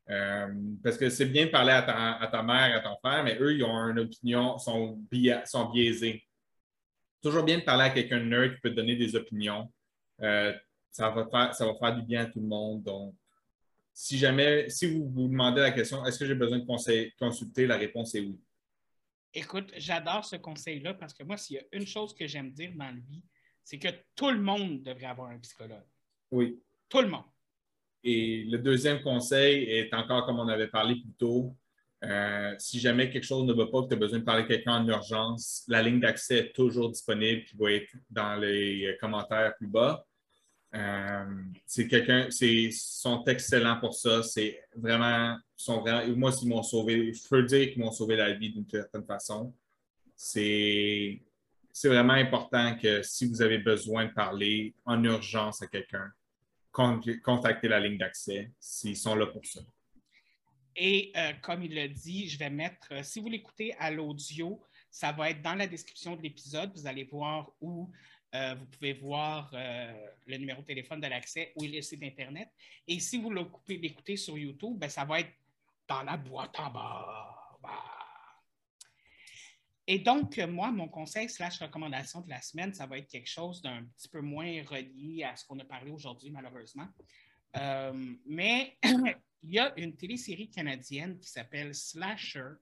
[0.09, 3.53] Euh, parce que c'est bien de parler à ta, mère, à ton frère, mais eux,
[3.53, 4.97] ils ont une opinion, sont,
[5.47, 6.23] sont biaisés.
[7.21, 9.69] Toujours bien de parler à quelqu'un de neutre qui peut donner des opinions.
[10.21, 10.53] Euh,
[10.93, 12.85] ça, va faire, du bien à tout le monde.
[12.85, 13.17] Donc,
[13.93, 17.77] si jamais, si vous vous demandez la question, est-ce que j'ai besoin de consulter, la
[17.77, 18.39] réponse est oui.
[19.35, 22.73] Écoute, j'adore ce conseil-là parce que moi, s'il y a une chose que j'aime dire
[22.75, 23.23] dans la vie,
[23.65, 25.87] c'est que tout le monde devrait avoir un psychologue.
[26.31, 26.61] Oui.
[26.89, 27.25] Tout le monde.
[28.05, 31.57] Et le deuxième conseil est encore comme on avait parlé plus tôt.
[32.05, 34.47] euh, si jamais quelque chose ne va pas, que tu as besoin de parler à
[34.47, 39.55] quelqu'un en urgence, la ligne d'accès est toujours disponible qui va être dans les commentaires
[39.57, 40.05] plus bas.
[40.75, 44.23] Euh, c'est quelqu'un, c'est, sont excellents pour ça.
[44.23, 48.33] C'est vraiment, sont vraiment, moi, ils m'ont sauvé, je peux dire qu'ils m'ont sauvé la
[48.33, 49.55] vie d'une certaine façon.
[50.17, 51.23] C'est,
[51.73, 56.11] c'est vraiment important que si vous avez besoin de parler en urgence à quelqu'un,
[56.71, 59.61] con- contactez la ligne d'accès s'ils sont là pour ça.
[60.75, 64.59] Et euh, comme il l'a dit, je vais mettre, euh, si vous l'écoutez à l'audio,
[64.91, 66.71] ça va être dans la description de l'épisode.
[66.75, 67.91] Vous allez voir où
[68.35, 72.49] euh, vous pouvez voir euh, le numéro de téléphone de l'accès ou le site Internet.
[72.89, 73.31] Et si vous
[73.69, 75.33] l'écoutez sur YouTube, ben, ça va être
[75.87, 77.39] dans la boîte en bas.
[79.87, 83.61] Et donc, moi, mon conseil slash recommandation de la semaine, ça va être quelque chose
[83.61, 86.89] d'un petit peu moins relié à ce qu'on a parlé aujourd'hui, malheureusement.
[87.57, 88.79] Euh, mais
[89.43, 92.53] il y a une télésérie canadienne qui s'appelle Slasher.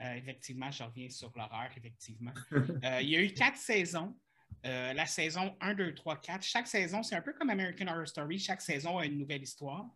[0.00, 2.32] Effectivement, je reviens sur l'horreur, effectivement.
[3.00, 4.18] Il y a eu quatre saisons.
[4.64, 6.42] Euh, la saison 1, 2, 3, 4.
[6.42, 8.38] Chaque saison, c'est un peu comme American Horror Story.
[8.38, 9.88] Chaque saison a une nouvelle histoire.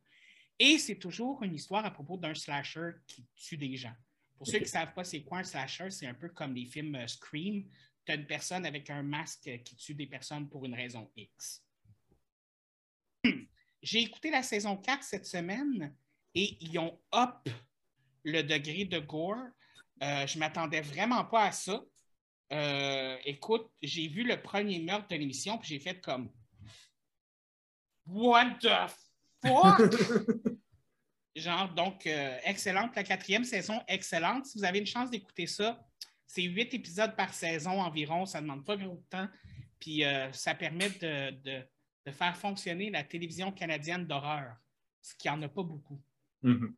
[0.59, 3.95] Et c'est toujours une histoire à propos d'un slasher qui tue des gens.
[4.37, 6.65] Pour ceux qui ne savent pas c'est quoi un slasher, c'est un peu comme les
[6.65, 7.65] films euh, Scream.
[8.05, 11.65] Tu as une personne avec un masque qui tue des personnes pour une raison X.
[13.83, 15.95] J'ai écouté la saison 4 cette semaine
[16.35, 17.49] et ils ont up
[18.25, 19.37] le degré de gore.
[20.03, 21.83] Euh, je ne m'attendais vraiment pas à ça.
[22.53, 26.31] Euh, écoute, j'ai vu le premier meurtre de l'émission puis j'ai fait comme
[28.07, 28.71] What the
[29.45, 29.81] fuck?
[31.37, 32.95] Genre, donc, euh, excellente.
[32.97, 34.47] La quatrième saison, excellente.
[34.47, 35.85] Si vous avez une chance d'écouter ça,
[36.27, 38.25] c'est huit épisodes par saison environ.
[38.25, 39.29] Ça ne demande pas beaucoup de temps.
[39.79, 41.63] Puis euh, ça permet de, de-
[42.07, 44.57] de faire fonctionner la télévision canadienne d'horreur,
[45.03, 46.01] ce qui n'en a pas beaucoup.
[46.43, 46.75] Mhm.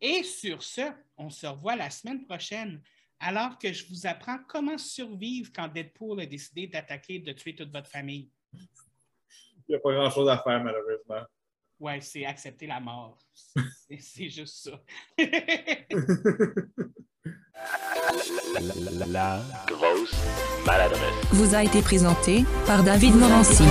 [0.00, 2.82] Et sur ce, on se revoit la semaine prochaine,
[3.20, 7.54] alors que je vous apprends comment survivre quand Deadpool a décidé d'attaquer et de tuer
[7.54, 8.30] toute votre famille.
[8.52, 11.22] Il n'y a pas grand-chose à faire, malheureusement.
[11.80, 13.18] Ouais, c'est accepter la mort.
[13.98, 14.80] C'est- juste ça.
[18.96, 20.14] La, la grosse
[20.66, 21.00] maladresse.
[21.32, 23.64] vous a été présenté par David Morancy.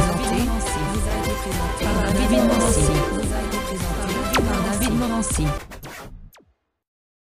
[1.79, 2.91] Par David Morancy.
[5.09, 5.45] Nancy.